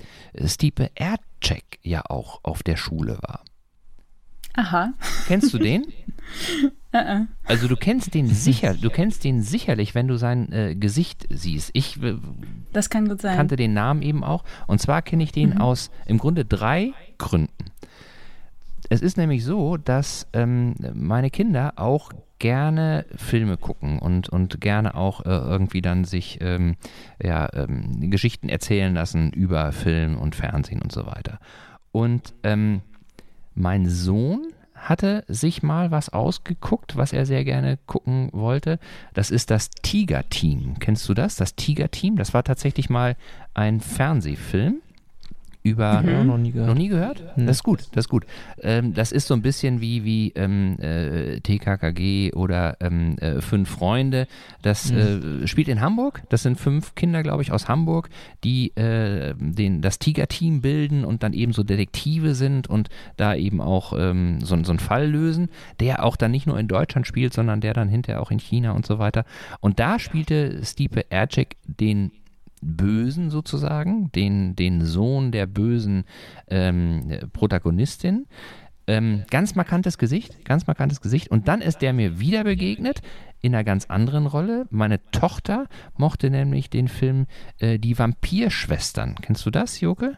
[0.47, 3.41] Stipe Erdcheck ja auch auf der Schule war.
[4.55, 4.93] Aha.
[5.27, 5.87] Kennst du den?
[7.45, 11.71] Also du kennst den sicher, du kennst den sicherlich, wenn du sein äh, Gesicht siehst.
[11.73, 12.17] Ich äh,
[12.73, 13.37] das kann gut sein.
[13.37, 14.45] kannte den Namen eben auch.
[14.67, 15.61] Und zwar kenne ich den mhm.
[15.61, 17.73] aus im Grunde drei Gründen.
[18.91, 24.95] Es ist nämlich so, dass ähm, meine Kinder auch gerne Filme gucken und, und gerne
[24.97, 26.75] auch äh, irgendwie dann sich ähm,
[27.23, 31.39] ja, ähm, Geschichten erzählen lassen über Film und Fernsehen und so weiter.
[31.93, 32.83] Und ähm,
[33.55, 34.49] mein Sohn
[34.83, 38.79] hatte sich mal was ausgeguckt, was er sehr gerne gucken wollte.
[39.15, 40.79] Das ist das Tiger-Team.
[40.81, 41.37] Kennst du das?
[41.37, 42.17] Das Tiger-Team?
[42.17, 43.17] Das war tatsächlich mal
[43.55, 44.83] ein Fernsehfilm
[45.63, 46.03] über.
[46.03, 46.27] Mhm.
[46.27, 46.69] noch nie gehört.
[46.69, 47.23] Noch nie gehört?
[47.37, 48.27] Das ist gut, das ist gut.
[48.61, 53.71] Ähm, das ist so ein bisschen wie, wie ähm, äh, TKKG oder ähm, äh, Fünf
[53.71, 54.27] Freunde.
[54.63, 55.43] Das mhm.
[55.43, 56.23] äh, spielt in Hamburg.
[56.29, 58.09] Das sind fünf Kinder, glaube ich, aus Hamburg,
[58.45, 63.61] die äh, den, das Tiger-Team bilden und dann eben so Detektive sind und da eben
[63.61, 65.49] auch ähm, so, so einen Fall lösen,
[65.81, 68.73] der auch dann nicht nur in Deutschland spielt, sondern der dann hinterher auch in China
[68.73, 69.25] und so weiter.
[69.61, 72.11] Und da spielte Stipe Ercek den
[72.63, 76.05] Bösen sozusagen, den, den Sohn der bösen
[76.49, 78.27] ähm, Protagonistin.
[78.87, 81.31] Ähm, ganz markantes Gesicht, ganz markantes Gesicht.
[81.31, 83.01] Und dann ist der mir wieder begegnet
[83.41, 84.67] in einer ganz anderen Rolle.
[84.71, 87.27] Meine Tochter mochte nämlich den Film
[87.59, 89.17] äh, Die Vampirschwestern.
[89.21, 90.17] Kennst du das, Joke?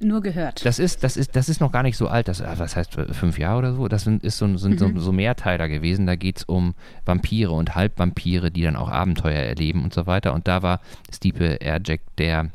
[0.00, 0.64] Nur gehört.
[0.66, 2.28] Das ist, das ist, das ist noch gar nicht so alt.
[2.28, 3.88] Das, ah, was heißt fünf Jahre oder so?
[3.88, 4.96] Das sind, ist so, sind mhm.
[4.96, 6.06] so, so Mehrteiler gewesen.
[6.06, 6.74] Da geht es um
[7.04, 10.34] Vampire und Halbvampire, die dann auch Abenteuer erleben und so weiter.
[10.34, 10.80] Und da war
[11.12, 12.50] Stipe Erjack der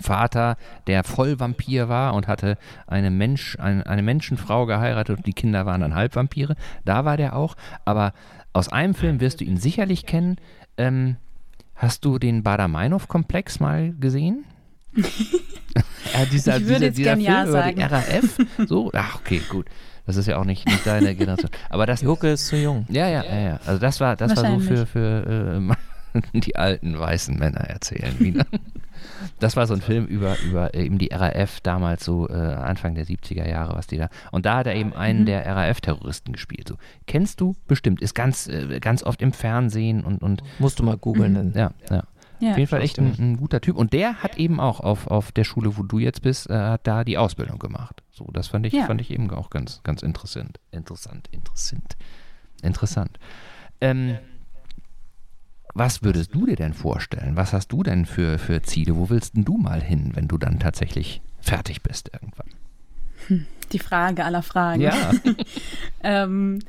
[0.00, 0.56] Vater,
[0.86, 5.82] der Vollvampir war und hatte eine, Mensch, eine, eine Menschenfrau geheiratet und die Kinder waren
[5.82, 6.56] dann Halbvampire.
[6.84, 7.54] Da war der auch.
[7.84, 8.12] Aber
[8.52, 10.36] aus einem Film wirst du ihn sicherlich kennen.
[10.76, 11.16] Ähm,
[11.76, 14.44] hast du den Badameinow-Komplex mal gesehen?
[14.96, 19.40] Ja, dieser, ich würde dieser, jetzt dieser Film ja über die RAF, so, ach okay,
[19.48, 19.66] gut.
[20.06, 21.50] Das ist ja auch nicht, nicht deine Generation.
[21.70, 22.84] Aber das Jucke ist zu jung.
[22.88, 23.60] Ja, ja, ja, ja.
[23.64, 25.66] Also das war, das war so für, für
[26.12, 28.44] äh, die alten weißen Männer erzählen.
[29.38, 33.04] Das war so ein Film über, über eben die RAF damals so äh, Anfang der
[33.04, 34.08] 70er Jahre, was die da.
[34.30, 35.26] Und da hat er eben einen mhm.
[35.26, 36.68] der RAF-Terroristen gespielt.
[36.68, 36.76] So.
[37.06, 40.22] Kennst du bestimmt, ist ganz, äh, ganz oft im Fernsehen und.
[40.22, 41.50] und Musst du mal googeln.
[41.50, 41.52] Mhm.
[41.54, 42.04] Ja, ja.
[42.40, 43.76] Ja, auf jeden Fall echt ein, ein, guter Typ.
[43.76, 46.86] Und der hat eben auch auf, auf der Schule, wo du jetzt bist, äh, hat
[46.86, 48.02] da die Ausbildung gemacht.
[48.10, 48.86] So, das fand ich, ja.
[48.86, 50.58] fand ich eben auch ganz, ganz interessant.
[50.70, 51.96] Interessant, interessant.
[52.62, 53.18] Interessant.
[53.80, 54.18] Ähm,
[55.74, 57.36] was würdest du dir denn vorstellen?
[57.36, 58.96] Was hast du denn für, für Ziele?
[58.96, 62.46] Wo willst denn du mal hin, wenn du dann tatsächlich fertig bist irgendwann?
[63.26, 64.80] Hm, die Frage aller Fragen.
[64.80, 65.10] Ja.
[66.02, 66.60] ähm,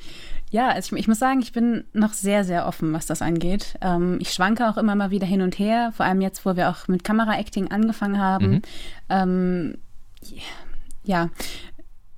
[0.55, 3.75] ja, also ich, ich, muss sagen, ich bin noch sehr, sehr offen, was das angeht.
[3.81, 6.69] Ähm, ich schwanke auch immer mal wieder hin und her, vor allem jetzt, wo wir
[6.69, 8.47] auch mit Kamera-Acting angefangen haben.
[8.47, 8.61] Mhm.
[9.09, 9.77] Ähm,
[11.03, 11.29] ja,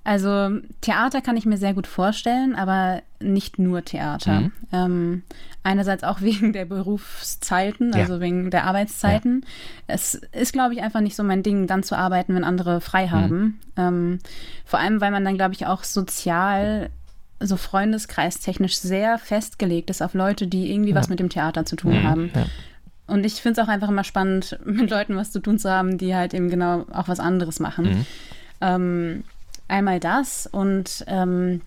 [0.03, 4.41] also Theater kann ich mir sehr gut vorstellen, aber nicht nur Theater.
[4.41, 4.51] Mhm.
[4.71, 5.23] Ähm,
[5.63, 8.19] einerseits auch wegen der Berufszeiten, also ja.
[8.19, 9.41] wegen der Arbeitszeiten.
[9.41, 9.47] Ja.
[9.95, 13.07] Es ist, glaube ich, einfach nicht so mein Ding, dann zu arbeiten, wenn andere frei
[13.07, 13.11] mhm.
[13.11, 13.39] haben.
[13.39, 13.59] Mhm.
[13.77, 14.19] Ähm,
[14.63, 16.91] vor allem, weil man dann, glaube ich, auch sozial
[17.39, 20.95] so freundeskreistechnisch sehr festgelegt ist auf Leute, die irgendwie ja.
[20.95, 22.31] was mit dem Theater zu tun mhm, haben.
[22.33, 22.45] Ja.
[23.07, 25.97] Und ich finde es auch einfach immer spannend, mit Leuten was zu tun zu haben,
[25.97, 27.85] die halt eben genau auch was anderes machen.
[27.85, 28.05] Mhm.
[28.59, 29.23] Ähm,
[29.67, 31.61] einmal das und ähm,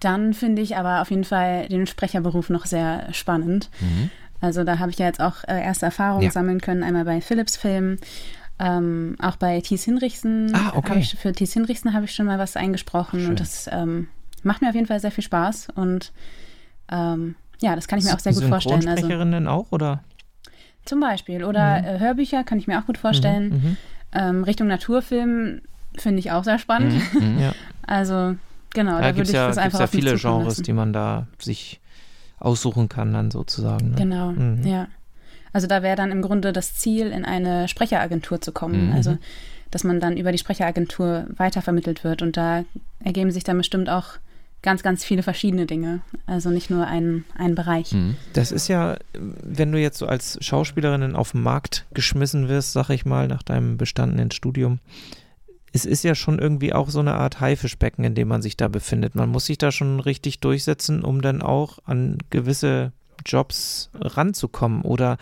[0.00, 3.70] dann finde ich aber auf jeden Fall den Sprecherberuf noch sehr spannend.
[3.80, 4.10] Mhm.
[4.40, 6.30] Also da habe ich ja jetzt auch äh, erste Erfahrungen ja.
[6.30, 7.96] sammeln können, einmal bei Philips Film,
[8.58, 10.54] ähm, auch bei Thies Hinrichsen.
[10.54, 10.98] Ah, okay.
[10.98, 13.30] Ich, für Thies Hinrichsen habe ich schon mal was eingesprochen Schön.
[13.30, 14.08] und das ähm,
[14.44, 16.12] macht mir auf jeden Fall sehr viel Spaß und
[16.90, 18.86] ähm, ja, das kann ich mir auch sehr gut vorstellen.
[18.86, 20.02] Also, denn auch oder?
[20.84, 21.86] Zum Beispiel oder mhm.
[21.86, 23.48] äh, Hörbücher kann ich mir auch gut vorstellen.
[23.48, 23.76] Mhm, mhm.
[24.12, 25.62] ähm, Richtung Naturfilm
[25.96, 26.94] finde ich auch sehr spannend.
[27.14, 27.38] Mhm, mhm.
[27.40, 27.52] ja.
[27.86, 28.36] Also
[28.72, 31.82] genau, da, da würde ich ja, das einfach ja viele Genres, die man da sich
[32.38, 33.90] aussuchen kann dann sozusagen.
[33.90, 33.96] Ne?
[33.96, 34.66] Genau, mhm.
[34.66, 34.88] ja.
[35.52, 38.92] Also da wäre dann im Grunde das Ziel, in eine Sprecheragentur zu kommen.
[38.94, 39.18] Also
[39.74, 42.64] dass man dann über die Sprecheragentur weitervermittelt wird und da
[43.02, 44.18] ergeben sich dann bestimmt auch
[44.64, 46.00] ganz, ganz viele verschiedene Dinge.
[46.26, 47.92] Also nicht nur ein, ein Bereich.
[47.92, 48.16] Mhm.
[48.32, 52.88] Das ist ja, wenn du jetzt so als Schauspielerin auf den Markt geschmissen wirst, sag
[52.88, 54.80] ich mal, nach deinem bestandenen Studium,
[55.72, 58.68] es ist ja schon irgendwie auch so eine Art Haifischbecken, in dem man sich da
[58.68, 59.14] befindet.
[59.14, 62.92] Man muss sich da schon richtig durchsetzen, um dann auch an gewisse
[63.26, 64.82] Jobs ranzukommen.
[64.82, 65.18] Oder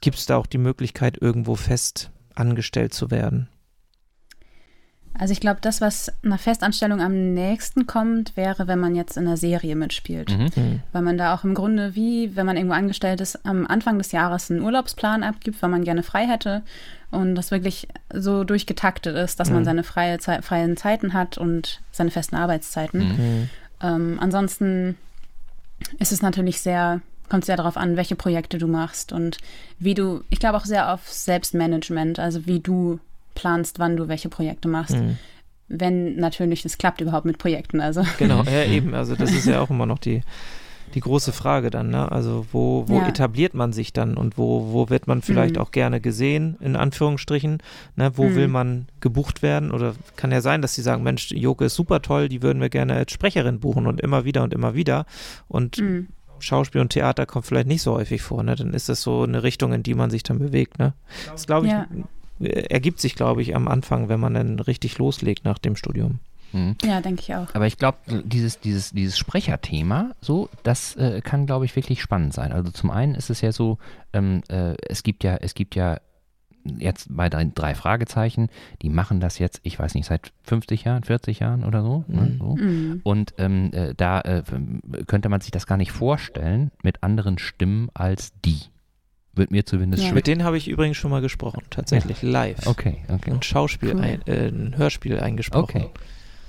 [0.00, 3.48] gibt es da auch die Möglichkeit, irgendwo fest angestellt zu werden?
[5.18, 9.26] Also ich glaube, das, was einer Festanstellung am nächsten kommt, wäre, wenn man jetzt in
[9.26, 10.30] einer Serie mitspielt.
[10.30, 10.50] Mhm.
[10.54, 10.80] mhm.
[10.92, 14.12] Weil man da auch im Grunde wie, wenn man irgendwo angestellt ist, am Anfang des
[14.12, 16.62] Jahres einen Urlaubsplan abgibt, weil man gerne frei hätte
[17.10, 19.56] und das wirklich so durchgetaktet ist, dass mhm.
[19.56, 23.00] man seine freie Ze freien Zeiten hat und seine festen Arbeitszeiten.
[23.00, 23.14] Mhm.
[23.14, 23.50] mhm.
[23.80, 24.96] Ähm, ansonsten
[26.00, 29.38] ist es natürlich sehr kommt sehr darauf an, welche Projekte du machst und
[29.78, 33.00] wie du, ich glaube auch sehr auf Selbstmanagement, also wie du
[33.38, 34.96] planst, wann du welche Projekte machst.
[34.96, 35.16] Mhm.
[35.68, 37.80] Wenn natürlich es klappt überhaupt mit Projekten.
[37.80, 38.02] Also.
[38.18, 38.94] Genau, ja, eben.
[38.94, 40.22] Also das ist ja auch immer noch die,
[40.94, 42.10] die große Frage dann, ne?
[42.10, 43.08] Also wo, wo ja.
[43.08, 45.60] etabliert man sich dann und wo, wo wird man vielleicht mhm.
[45.60, 47.58] auch gerne gesehen, in Anführungsstrichen,
[47.94, 48.10] ne?
[48.16, 48.34] Wo mhm.
[48.34, 49.70] will man gebucht werden?
[49.70, 52.70] Oder kann ja sein, dass sie sagen, Mensch, Joke ist super toll, die würden wir
[52.70, 55.06] gerne als Sprecherin buchen und immer wieder und immer wieder.
[55.46, 56.08] Und mhm.
[56.40, 58.56] Schauspiel und Theater kommt vielleicht nicht so häufig vor, ne?
[58.56, 60.94] Dann ist das so eine Richtung, in die man sich dann bewegt, ne?
[61.30, 61.86] Das glaube ich ja
[62.40, 66.20] ergibt sich, glaube ich, am Anfang, wenn man dann richtig loslegt nach dem Studium.
[66.52, 66.76] Mhm.
[66.82, 67.54] Ja, denke ich auch.
[67.54, 72.32] Aber ich glaube, dieses, dieses, dieses Sprecherthema, so, das äh, kann, glaube ich, wirklich spannend
[72.32, 72.52] sein.
[72.52, 73.78] Also zum einen ist es ja so,
[74.12, 75.98] ähm, äh, es gibt ja, es gibt ja
[76.64, 78.48] jetzt bei drei, drei, Fragezeichen,
[78.82, 82.04] die machen das jetzt, ich weiß nicht, seit 50 Jahren, 40 Jahren oder so.
[82.08, 82.28] Ne, mhm.
[82.28, 82.56] Ne, so.
[82.56, 83.00] Mhm.
[83.04, 84.42] Und ähm, äh, da äh,
[85.06, 88.60] könnte man sich das gar nicht vorstellen mit anderen Stimmen als die.
[89.38, 90.12] Wird mir zumindest ja.
[90.12, 92.28] Mit denen habe ich übrigens schon mal gesprochen, tatsächlich ja.
[92.28, 92.66] live.
[92.66, 93.30] Okay, okay.
[93.30, 94.00] Ein Schauspiel, cool.
[94.00, 95.82] ein, äh, ein, Hörspiel eingesprochen.
[95.82, 95.90] Okay.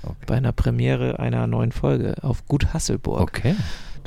[0.02, 0.16] okay.
[0.26, 3.20] Bei einer Premiere einer neuen Folge auf Gut Hasselburg.
[3.20, 3.54] Okay.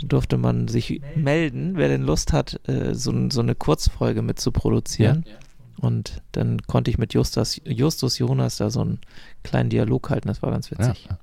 [0.02, 4.40] Da durfte man sich melden, wer denn Lust hat, äh, so, so, eine Kurzfolge mit
[4.40, 5.24] zu produzieren.
[5.26, 5.34] Ja.
[5.78, 9.00] Und dann konnte ich mit Justus, Justus Jonas da so einen
[9.44, 10.28] kleinen Dialog halten.
[10.28, 11.08] Das war ganz witzig.
[11.10, 11.20] Ja.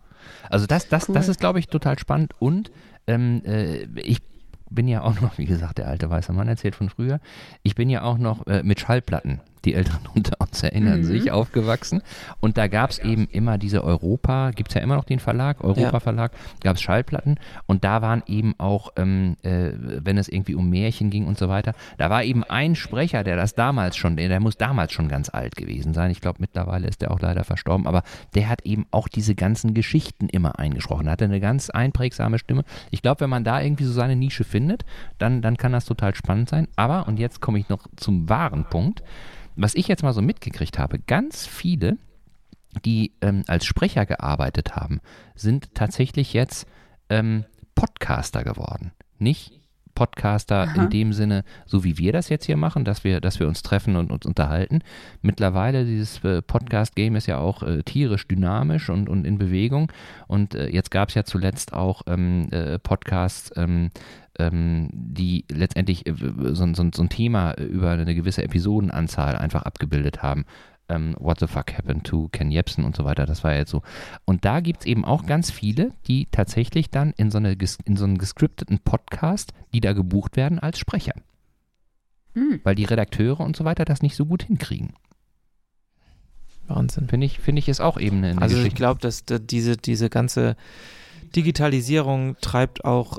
[0.48, 1.14] Also das, das, cool.
[1.14, 2.32] das ist, glaube ich, total spannend.
[2.38, 2.70] Und
[3.06, 4.18] ähm, äh, ich
[4.70, 7.20] bin ja auch noch, wie gesagt, der alte weiße Mann erzählt von früher.
[7.62, 11.04] Ich bin ja auch noch äh, mit Schallplatten die Älteren unter uns erinnern mhm.
[11.04, 12.02] sich, aufgewachsen.
[12.40, 15.62] Und da gab es eben immer diese Europa, gibt es ja immer noch den Verlag,
[15.62, 16.32] Europa-Verlag,
[16.62, 17.38] gab es Schallplatten.
[17.66, 21.48] Und da waren eben auch, ähm, äh, wenn es irgendwie um Märchen ging und so
[21.48, 25.08] weiter, da war eben ein Sprecher, der das damals schon, der, der muss damals schon
[25.08, 26.10] ganz alt gewesen sein.
[26.10, 28.02] Ich glaube, mittlerweile ist der auch leider verstorben, aber
[28.34, 31.06] der hat eben auch diese ganzen Geschichten immer eingesprochen.
[31.06, 32.64] Er hatte eine ganz einprägsame Stimme.
[32.90, 34.84] Ich glaube, wenn man da irgendwie so seine Nische findet,
[35.18, 36.68] dann, dann kann das total spannend sein.
[36.76, 39.02] Aber, und jetzt komme ich noch zum wahren Punkt,
[39.62, 41.98] was ich jetzt mal so mitgekriegt habe, ganz viele,
[42.84, 45.00] die ähm, als Sprecher gearbeitet haben,
[45.34, 46.66] sind tatsächlich jetzt
[47.08, 47.44] ähm,
[47.74, 48.92] Podcaster geworden.
[49.18, 49.59] Nicht
[49.94, 50.82] Podcaster Aha.
[50.82, 53.62] in dem Sinne, so wie wir das jetzt hier machen, dass wir, dass wir uns
[53.62, 54.80] treffen und uns unterhalten.
[55.22, 59.92] Mittlerweile, dieses äh, Podcast-Game ist ja auch äh, tierisch dynamisch und, und in Bewegung.
[60.26, 63.90] Und äh, jetzt gab es ja zuletzt auch ähm, äh, Podcasts, ähm,
[64.38, 70.22] ähm, die letztendlich äh, so, so, so, ein Thema über eine gewisse Episodenanzahl einfach abgebildet
[70.22, 70.44] haben.
[70.90, 73.70] Ähm, What the fuck happened to Ken Jebsen und so weiter, das war ja jetzt
[73.70, 73.82] so.
[74.24, 77.96] Und da gibt es eben auch ganz viele, die tatsächlich dann in so, eine, in
[77.96, 81.14] so einen gescripteten Podcast, die da gebucht werden als Sprecher.
[82.34, 82.60] Mhm.
[82.64, 84.92] Weil die Redakteure und so weiter das nicht so gut hinkriegen.
[86.66, 87.08] Wahnsinn.
[87.08, 88.68] Finde ich, find ich ist auch eben eine Also Geschichte.
[88.68, 90.56] ich glaube, dass diese, diese ganze
[91.34, 93.18] Digitalisierung treibt auch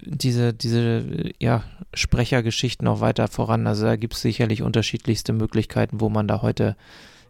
[0.00, 3.66] diese, diese ja, Sprechergeschichten noch weiter voran.
[3.66, 6.76] Also da gibt es sicherlich unterschiedlichste Möglichkeiten, wo man da heute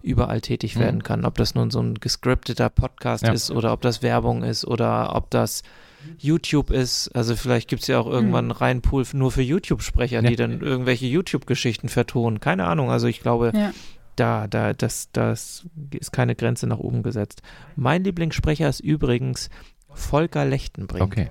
[0.02, 0.80] überall tätig mhm.
[0.80, 1.24] werden kann.
[1.24, 3.32] Ob das nun so ein gescripteter Podcast ja.
[3.32, 5.62] ist oder ob das Werbung ist oder ob das
[6.18, 7.08] YouTube ist.
[7.14, 10.28] Also vielleicht gibt es ja auch irgendwann einen reinen Pool nur für YouTube-Sprecher, ja.
[10.28, 12.40] die dann irgendwelche YouTube-Geschichten vertonen.
[12.40, 12.90] Keine Ahnung.
[12.90, 13.72] Also ich glaube, ja.
[14.14, 17.42] da, da, das, das ist keine Grenze nach oben gesetzt.
[17.74, 19.50] Mein Lieblingssprecher ist übrigens
[19.88, 21.02] Volker Lechtenbrink.
[21.02, 21.30] Okay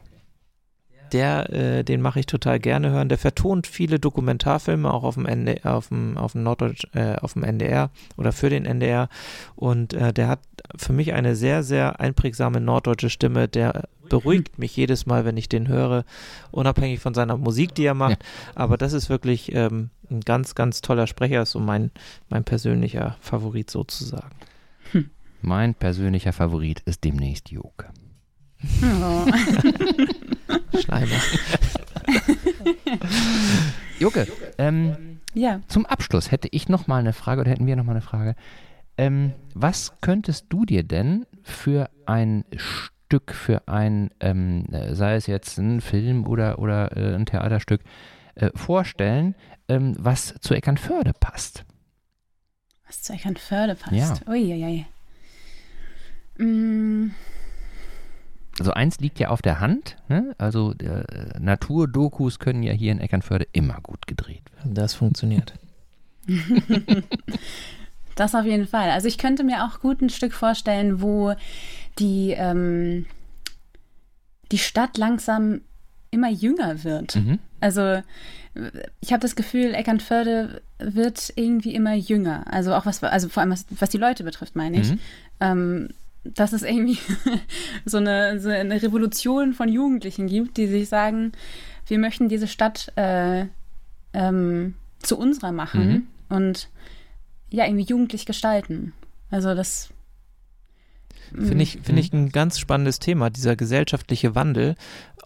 [1.14, 3.10] der, äh, den mache ich total gerne hören.
[3.10, 7.34] Der vertont viele Dokumentarfilme auch auf dem, ND, auf dem, auf dem Norddeutsch, äh, auf
[7.34, 9.10] dem NDR oder für den NDR.
[9.55, 10.39] Und äh, der hat
[10.76, 13.47] für mich eine sehr, sehr einprägsame norddeutsche Stimme.
[13.47, 16.05] Der beruhigt mich jedes Mal, wenn ich den höre,
[16.51, 18.24] unabhängig von seiner Musik, die er macht.
[18.24, 18.51] Ja.
[18.55, 21.91] Aber das ist wirklich ähm, ein ganz, ganz toller Sprecher, so mein,
[22.30, 24.36] mein persönlicher Favorit sozusagen.
[24.91, 25.10] Hm.
[25.41, 27.88] Mein persönlicher Favorit ist demnächst Joke.
[28.82, 29.26] Oh.
[30.80, 31.22] Schleimer.
[34.00, 34.28] Joke,
[34.58, 35.62] ähm, ja.
[35.68, 38.36] zum Abschluss hätte ich noch mal eine Frage oder hätten wir noch mal eine Frage.
[38.98, 45.58] Ähm, was könntest du dir denn für ein Stück, für ein, ähm, sei es jetzt
[45.58, 47.82] ein Film oder, oder äh, ein Theaterstück,
[48.36, 49.36] äh, vorstellen,
[49.68, 51.66] ähm, was zu Eckernförde passt?
[52.86, 53.93] Was zu Eckernförde passt?
[53.93, 54.32] Ja.
[54.32, 54.86] Uiuiui.
[56.38, 57.12] Mm.
[58.60, 60.36] Also eins liegt ja auf der Hand, ne?
[60.38, 64.74] also äh, Naturdokus können ja hier in Eckernförde immer gut gedreht werden.
[64.74, 65.53] Das funktioniert.
[68.16, 68.89] das auf jeden Fall.
[68.89, 71.34] Also ich könnte mir auch gut ein Stück vorstellen, wo
[71.99, 73.05] die, ähm,
[74.51, 75.62] die Stadt langsam
[76.10, 77.16] immer jünger wird.
[77.16, 77.39] Mhm.
[77.60, 78.01] Also
[79.01, 82.45] ich habe das Gefühl, Eckernförde wird irgendwie immer jünger.
[82.51, 84.91] Also auch was, also vor allem was, was die Leute betrifft, meine ich.
[84.91, 84.99] Mhm.
[85.39, 85.89] Ähm,
[86.34, 86.99] dass es irgendwie
[87.86, 91.32] so eine, so eine Revolution von Jugendlichen gibt, die sich sagen,
[91.88, 93.45] wir möchten diese Stadt äh,
[94.13, 96.36] ähm, zu unserer machen mhm.
[96.36, 96.69] und
[97.49, 98.93] ja, irgendwie jugendlich gestalten.
[99.30, 99.89] Also das
[101.34, 104.75] Finde ich, find ich ein ganz spannendes Thema, dieser gesellschaftliche Wandel.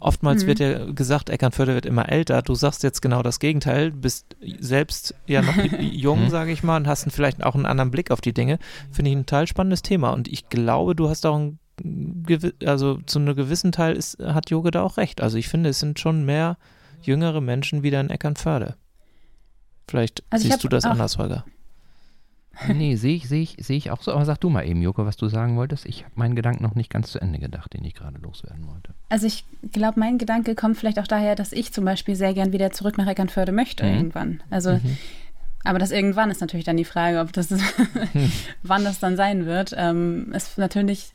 [0.02, 0.48] Oftmals mhm.
[0.48, 2.42] wird ja gesagt, Eckernförde wird immer älter.
[2.42, 6.30] Du sagst jetzt genau das Gegenteil, bist selbst ja noch jung, mhm.
[6.30, 8.58] sage ich mal, und hast vielleicht auch einen anderen Blick auf die Dinge.
[8.92, 10.10] Finde ich ein total spannendes Thema.
[10.10, 11.60] Und ich glaube, du hast auch ein
[12.66, 15.22] also zu einem gewissen Teil ist, hat Joge da auch recht.
[15.22, 16.58] Also ich finde, es sind schon mehr
[17.02, 18.76] jüngere Menschen wieder in Eckernförde.
[19.88, 21.46] Vielleicht also siehst du das anders, Holger.
[22.68, 24.12] Nee, sehe ich, sehe ich, sehe ich auch so.
[24.12, 25.86] Aber sag du mal eben, Joko, was du sagen wolltest.
[25.86, 28.94] Ich habe meinen Gedanken noch nicht ganz zu Ende gedacht, den ich gerade loswerden wollte.
[29.10, 32.52] Also ich glaube, mein Gedanke kommt vielleicht auch daher, dass ich zum Beispiel sehr gern
[32.52, 33.94] wieder zurück nach Eckernförde möchte mhm.
[33.94, 34.44] irgendwann.
[34.50, 34.98] Also, mhm.
[35.64, 37.50] aber das irgendwann ist natürlich dann die Frage, ob das,
[38.14, 38.32] hm.
[38.64, 39.74] wann das dann sein wird.
[39.78, 41.12] Ähm, ist natürlich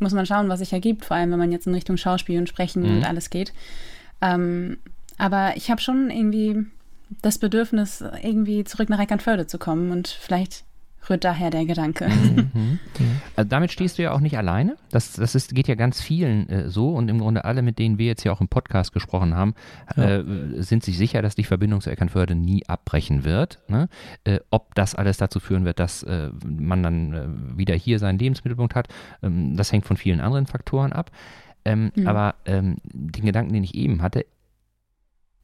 [0.00, 2.48] muss man schauen, was sich ergibt, vor allem wenn man jetzt in Richtung Schauspiel und
[2.48, 2.96] Sprechen mhm.
[2.96, 3.52] und alles geht.
[4.20, 4.78] Ähm,
[5.18, 6.66] aber ich habe schon irgendwie
[7.22, 10.64] das Bedürfnis, irgendwie zurück nach Eckernförde zu kommen und vielleicht
[11.08, 12.08] rührt daher der Gedanke.
[12.08, 12.50] Mhm.
[12.54, 12.78] mhm.
[13.36, 14.76] Also damit stehst du ja auch nicht alleine.
[14.90, 17.98] Das, das ist, geht ja ganz vielen äh, so und im Grunde alle, mit denen
[17.98, 19.54] wir jetzt ja auch im Podcast gesprochen haben,
[19.96, 20.18] ja.
[20.18, 23.60] äh, sind sich sicher, dass die Verbindung zu Eckernförde nie abbrechen wird.
[23.68, 23.88] Ne?
[24.24, 28.18] Äh, ob das alles dazu führen wird, dass äh, man dann äh, wieder hier seinen
[28.18, 28.88] Lebensmittelpunkt hat,
[29.22, 31.10] ähm, das hängt von vielen anderen Faktoren ab.
[31.64, 32.06] Ähm, mhm.
[32.06, 34.24] Aber ähm, den Gedanken, den ich eben hatte,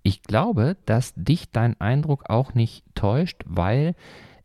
[0.03, 3.97] ich glaube, dass dich dein Eindruck auch nicht täuscht, weil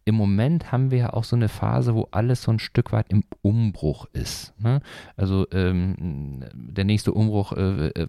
[0.06, 3.08] im Moment haben wir ja auch so eine Phase, wo alles so ein Stück weit
[3.10, 4.54] im Umbruch ist.
[4.60, 4.82] Ne?
[5.16, 8.08] Also ähm, der nächste Umbruch äh, äh,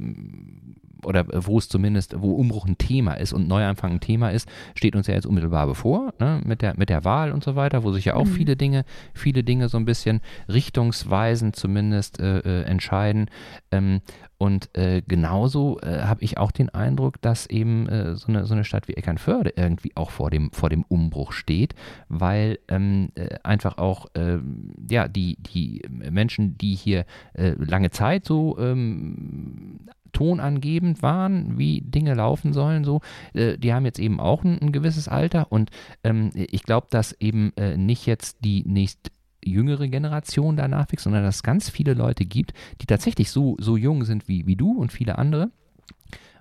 [1.05, 4.95] oder wo es zumindest, wo Umbruch ein Thema ist und Neuanfang ein Thema ist, steht
[4.95, 6.41] uns ja jetzt unmittelbar bevor, ne?
[6.45, 8.33] mit, der, mit der Wahl und so weiter, wo sich ja auch mhm.
[8.33, 13.29] viele Dinge, viele Dinge so ein bisschen richtungsweisend zumindest äh, äh, entscheiden.
[13.71, 14.01] Ähm,
[14.43, 18.55] und äh, genauso äh, habe ich auch den Eindruck, dass eben äh, so, eine, so
[18.55, 21.77] eine Stadt wie Eckernförde irgendwie auch vor dem, vor dem Umbruch steht,
[22.09, 28.25] weil ähm, äh, einfach auch ähm, ja, die, die Menschen, die hier äh, lange Zeit
[28.25, 33.01] so ähm, tonangebend waren, wie Dinge laufen sollen, so,
[33.35, 35.53] äh, die haben jetzt eben auch ein, ein gewisses Alter.
[35.53, 35.71] Und
[36.03, 39.13] ähm, ich glaube, dass eben äh, nicht jetzt die nächst
[39.45, 43.77] jüngere Generation danach wächst, sondern dass es ganz viele Leute gibt, die tatsächlich so, so
[43.77, 45.51] jung sind wie, wie du und viele andere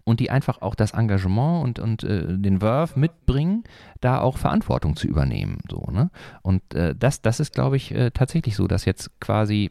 [0.04, 3.64] und die einfach auch das Engagement und, und äh, den Wurf mitbringen,
[4.00, 5.60] da auch Verantwortung zu übernehmen.
[5.70, 6.10] So, ne?
[6.42, 9.70] Und äh, das, das ist, glaube ich, äh, tatsächlich so, dass jetzt quasi,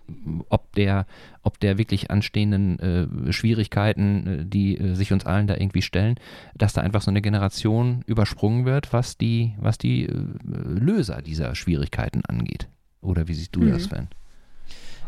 [0.49, 1.07] ob der,
[1.43, 6.16] ob der wirklich anstehenden äh, Schwierigkeiten, äh, die äh, sich uns allen da irgendwie stellen,
[6.55, 10.09] dass da einfach so eine Generation übersprungen wird, was die, was die
[10.45, 12.68] Löser dieser Schwierigkeiten angeht.
[13.01, 13.73] Oder wie siehst du mhm.
[13.73, 14.09] das, Sven?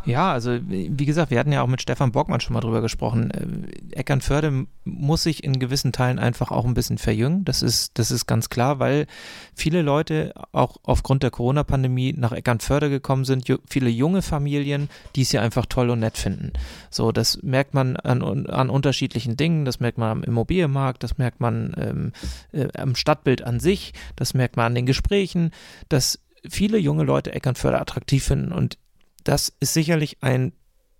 [0.05, 3.30] Ja, also wie gesagt, wir hatten ja auch mit Stefan Bockmann schon mal drüber gesprochen.
[3.30, 7.45] Äh, Eckernförde muss sich in gewissen Teilen einfach auch ein bisschen verjüngen.
[7.45, 9.07] Das ist, das ist ganz klar, weil
[9.55, 13.47] viele Leute auch aufgrund der Corona-Pandemie nach Eckernförde gekommen sind.
[13.68, 16.53] Viele junge Familien, die es hier einfach toll und nett finden.
[16.90, 19.64] So, das merkt man an, an unterschiedlichen Dingen.
[19.64, 22.12] Das merkt man am Immobilienmarkt, das merkt man ähm,
[22.53, 25.53] äh, am Stadtbild an sich, das merkt man an den Gesprächen,
[25.88, 26.18] dass
[26.49, 28.78] viele junge Leute Eckernförde attraktiv finden und
[29.24, 30.53] das ist sicherlich ein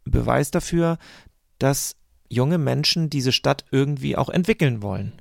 [0.05, 0.99] Beweis dafür,
[1.59, 1.97] dass
[2.28, 5.12] junge Menschen diese Stadt irgendwie auch entwickeln wollen.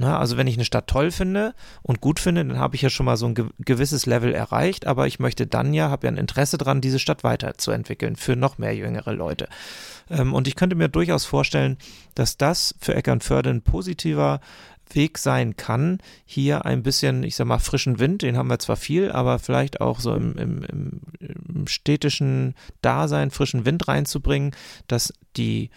[0.00, 2.90] Na, also wenn ich eine Stadt toll finde und gut finde, dann habe ich ja
[2.90, 6.16] schon mal so ein gewisses Level erreicht, aber ich möchte dann ja, habe ja ein
[6.16, 9.48] Interesse daran, diese Stadt weiterzuentwickeln für noch mehr jüngere Leute.
[10.08, 11.78] Ähm, und ich könnte mir durchaus vorstellen,
[12.14, 14.40] dass das für Eckernförde ein positiver
[14.94, 18.76] Weg sein kann, hier ein bisschen, ich sag mal, frischen Wind, den haben wir zwar
[18.76, 24.52] viel, aber vielleicht auch so im, im, im städtischen Dasein frischen Wind reinzubringen,
[24.86, 25.70] dass die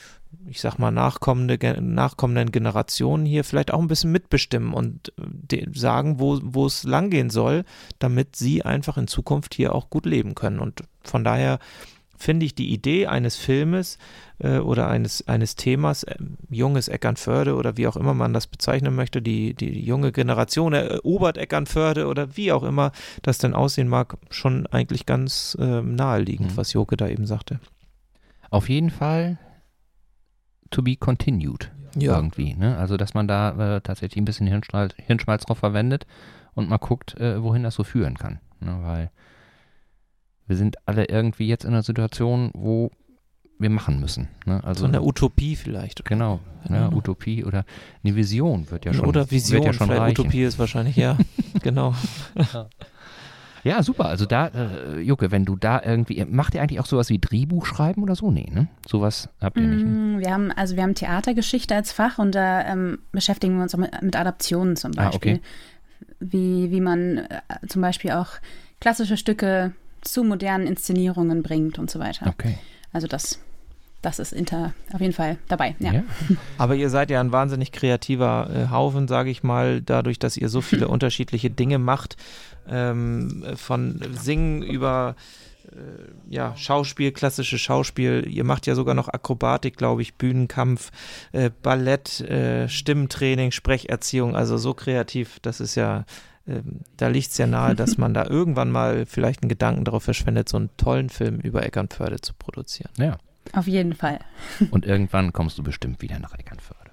[0.47, 5.13] ich sag mal, nachkommende, nachkommenden Generationen hier vielleicht auch ein bisschen mitbestimmen und
[5.51, 7.63] äh, sagen, wo, wo es langgehen soll,
[7.99, 10.59] damit sie einfach in Zukunft hier auch gut leben können.
[10.59, 11.59] Und von daher
[12.21, 13.97] finde ich die Idee eines Filmes
[14.39, 16.15] äh, oder eines, eines Themas, äh,
[16.49, 21.37] junges Eckernförde oder wie auch immer man das bezeichnen möchte, die, die junge Generation erobert
[21.37, 22.91] Eckernförde oder wie auch immer
[23.21, 26.57] das denn aussehen mag, schon eigentlich ganz äh, naheliegend, mhm.
[26.57, 27.59] was Joke da eben sagte.
[28.49, 29.37] Auf jeden Fall
[30.69, 31.71] to be continued.
[31.95, 32.15] Ja.
[32.15, 32.53] Irgendwie.
[32.53, 32.77] Ne?
[32.77, 36.07] Also, dass man da äh, tatsächlich ein bisschen Hirnschmalz, Hirnschmalz drauf verwendet
[36.53, 38.39] und mal guckt, äh, wohin das so führen kann.
[38.61, 38.79] Ne?
[38.81, 39.11] Weil
[40.47, 42.91] wir sind alle irgendwie jetzt in einer Situation, wo
[43.59, 44.27] wir machen müssen.
[44.45, 44.63] Ne?
[44.63, 46.03] Also, so eine Utopie vielleicht.
[46.05, 46.95] Genau, ja, ne?
[46.95, 47.63] Utopie oder
[48.03, 50.21] eine Vision wird ja schon Oder Vision, ja schon vielleicht reichen.
[50.21, 51.17] Utopie ist wahrscheinlich, ja,
[51.61, 51.93] genau.
[52.35, 52.67] Ja.
[53.63, 54.05] Ja, super.
[54.05, 57.65] Also da, äh, Jucke, wenn du da irgendwie, macht ihr eigentlich auch sowas wie Drehbuch
[57.65, 58.31] schreiben oder so?
[58.31, 58.67] Nee, ne?
[58.87, 59.85] Sowas habt ihr nicht.
[59.85, 59.91] Ne?
[59.91, 63.75] Mm, wir haben, also wir haben Theatergeschichte als Fach und da ähm, beschäftigen wir uns
[63.75, 65.33] auch mit, mit Adaptionen zum Beispiel.
[65.33, 65.41] Ah, okay.
[66.19, 68.29] Wie, wie man äh, zum Beispiel auch
[68.79, 72.27] klassische Stücke zu modernen Inszenierungen bringt und so weiter.
[72.27, 72.57] Okay.
[72.91, 73.39] Also das
[74.01, 75.75] das ist Inter auf jeden Fall dabei.
[75.79, 75.93] Ja.
[75.93, 76.03] ja.
[76.57, 80.49] Aber ihr seid ja ein wahnsinnig kreativer äh, Haufen, sage ich mal, dadurch, dass ihr
[80.49, 82.17] so viele unterschiedliche Dinge macht,
[82.67, 85.15] ähm, von Singen über
[85.71, 88.25] äh, ja, Schauspiel, klassische Schauspiel.
[88.27, 90.91] Ihr macht ja sogar noch Akrobatik, glaube ich, Bühnenkampf,
[91.31, 94.35] äh, Ballett, äh, Stimmtraining, Sprecherziehung.
[94.35, 96.05] Also so kreativ, das ist ja
[96.97, 100.49] da liegt es ja nahe, dass man da irgendwann mal vielleicht einen Gedanken darauf verschwendet,
[100.49, 102.91] so einen tollen Film über Eckernförde zu produzieren.
[102.97, 103.17] Ja,
[103.53, 104.19] auf jeden Fall.
[104.71, 106.91] Und irgendwann kommst du bestimmt wieder nach Eckernförde.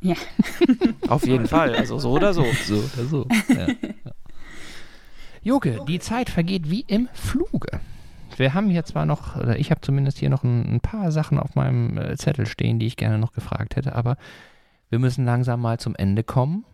[0.00, 0.14] Ja.
[1.08, 2.44] Auf jeden Fall, also so oder so.
[2.66, 3.26] So oder so.
[3.48, 3.66] Ja.
[5.42, 7.80] Joke, die Zeit vergeht wie im Fluge.
[8.36, 11.38] Wir haben hier zwar noch, oder ich habe zumindest hier noch ein, ein, paar Sachen
[11.38, 14.18] auf meinem äh, Zettel stehen, die ich gerne noch gefragt hätte, aber
[14.90, 16.66] wir müssen langsam mal zum Ende kommen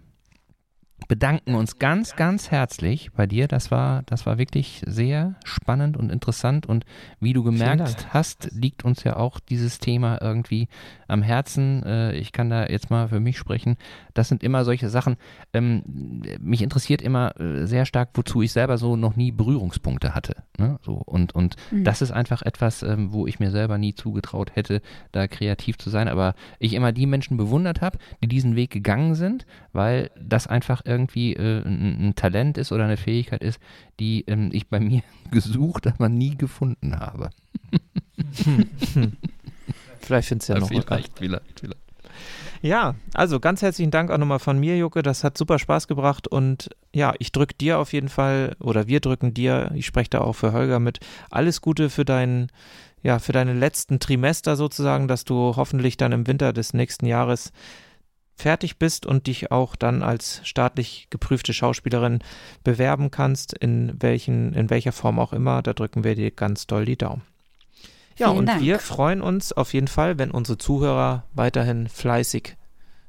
[1.08, 3.48] bedanken uns ganz, ganz herzlich bei dir.
[3.48, 6.66] Das war, das war wirklich sehr spannend und interessant.
[6.66, 6.84] Und
[7.20, 10.68] wie du gemerkt hast, liegt uns ja auch dieses Thema irgendwie
[11.08, 11.82] am Herzen.
[11.84, 13.76] Äh, ich kann da jetzt mal für mich sprechen.
[14.14, 15.16] Das sind immer solche Sachen.
[15.52, 20.36] Ähm, mich interessiert immer äh, sehr stark, wozu ich selber so noch nie Berührungspunkte hatte.
[20.58, 20.78] Ne?
[20.82, 21.84] So, und und mhm.
[21.84, 24.82] das ist einfach etwas, ähm, wo ich mir selber nie zugetraut hätte,
[25.12, 26.08] da kreativ zu sein.
[26.08, 30.82] Aber ich immer die Menschen bewundert habe, die diesen Weg gegangen sind, weil das einfach
[30.92, 33.60] irgendwie äh, ein, ein, Talent ist oder eine Fähigkeit ist,
[34.00, 37.30] die ähm, ich bei mir gesucht, aber nie gefunden habe.
[40.00, 41.82] Vielleicht findest du ja, ja noch vielleicht, vielleicht, vielleicht.
[42.62, 45.02] Ja, also ganz herzlichen Dank auch nochmal von mir, Jucke.
[45.02, 49.00] Das hat super Spaß gebracht und ja, ich drücke dir auf jeden Fall oder wir
[49.00, 52.52] drücken dir, ich spreche da auch für Holger mit, alles Gute für deinen,
[53.02, 57.52] ja, für deine letzten Trimester sozusagen, dass du hoffentlich dann im Winter des nächsten Jahres
[58.34, 62.20] fertig bist und dich auch dann als staatlich geprüfte Schauspielerin
[62.64, 65.62] bewerben kannst, in welchen, in welcher Form auch immer.
[65.62, 67.22] Da drücken wir dir ganz doll die Daumen.
[68.18, 68.60] Ja, Vielen und Dank.
[68.60, 72.56] wir freuen uns auf jeden Fall, wenn unsere Zuhörer weiterhin fleißig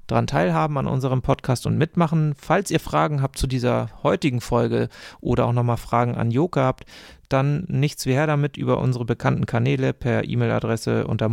[0.07, 2.35] daran teilhaben an unserem Podcast und mitmachen.
[2.37, 4.89] Falls ihr Fragen habt zu dieser heutigen Folge
[5.21, 6.85] oder auch nochmal Fragen an Joka habt,
[7.29, 11.29] dann nichts wie her damit über unsere bekannten Kanäle per E-Mail-Adresse unter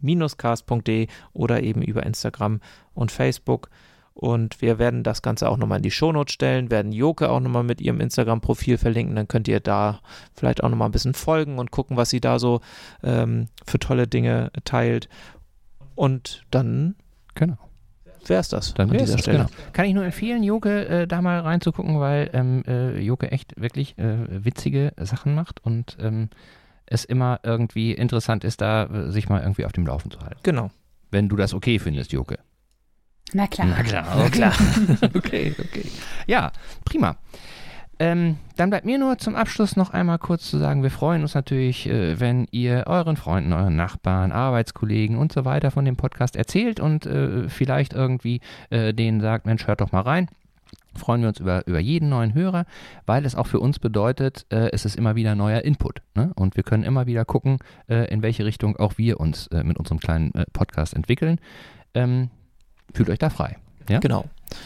[0.00, 2.60] moin.ikerne-cast.de oder eben über Instagram
[2.94, 3.70] und Facebook.
[4.12, 7.62] Und wir werden das Ganze auch nochmal in die Shownotes stellen, werden Joke auch nochmal
[7.62, 9.16] mit ihrem Instagram-Profil verlinken.
[9.16, 10.00] Dann könnt ihr da
[10.34, 12.60] vielleicht auch nochmal ein bisschen folgen und gucken, was sie da so
[13.02, 15.08] ähm, für tolle Dinge teilt.
[15.94, 16.96] Und dann
[17.34, 17.56] genau.
[18.26, 19.38] wäre es das dann an dieser das, Stelle.
[19.38, 19.50] Genau.
[19.72, 23.96] Kann ich nur empfehlen, Joke äh, da mal reinzugucken, weil ähm, äh, Joke echt wirklich
[23.96, 26.28] äh, witzige Sachen macht und ähm,
[26.90, 30.40] es immer irgendwie interessant ist, da äh, sich mal irgendwie auf dem Laufen zu halten.
[30.42, 30.70] Genau.
[31.10, 32.38] Wenn du das okay findest, Joke.
[33.32, 33.68] Na klar.
[33.68, 34.52] Na klar, Na klar.
[35.14, 35.86] okay, okay.
[36.26, 36.52] Ja,
[36.84, 37.16] prima.
[38.00, 41.34] Ähm, dann bleibt mir nur zum Abschluss noch einmal kurz zu sagen, wir freuen uns
[41.34, 46.34] natürlich, äh, wenn ihr euren Freunden, euren Nachbarn, Arbeitskollegen und so weiter von dem Podcast
[46.34, 50.28] erzählt und äh, vielleicht irgendwie äh, denen sagt, Mensch, hört doch mal rein.
[50.94, 52.66] Freuen wir uns über, über jeden neuen Hörer,
[53.06, 56.02] weil es auch für uns bedeutet, äh, es ist immer wieder neuer Input.
[56.14, 56.32] Ne?
[56.36, 59.78] Und wir können immer wieder gucken, äh, in welche Richtung auch wir uns äh, mit
[59.78, 61.38] unserem kleinen äh, Podcast entwickeln.
[61.94, 62.30] Ähm,
[62.92, 63.56] fühlt euch da frei.
[63.88, 63.98] Ja?
[63.98, 64.24] Genau.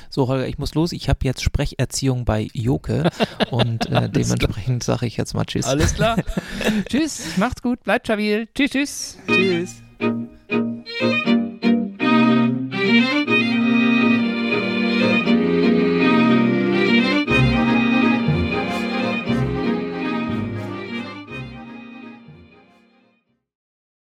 [0.08, 0.92] So, Holger, ich muss los.
[0.92, 3.10] Ich habe jetzt Sprecherziehung bei Joke
[3.50, 5.66] und äh, dementsprechend sage ich jetzt mal Tschüss.
[5.66, 6.16] Alles klar.
[6.88, 8.48] tschüss, macht's gut, bleibt stabil.
[8.54, 9.82] Tschüss, tschüss.
[9.98, 11.43] Tschüss.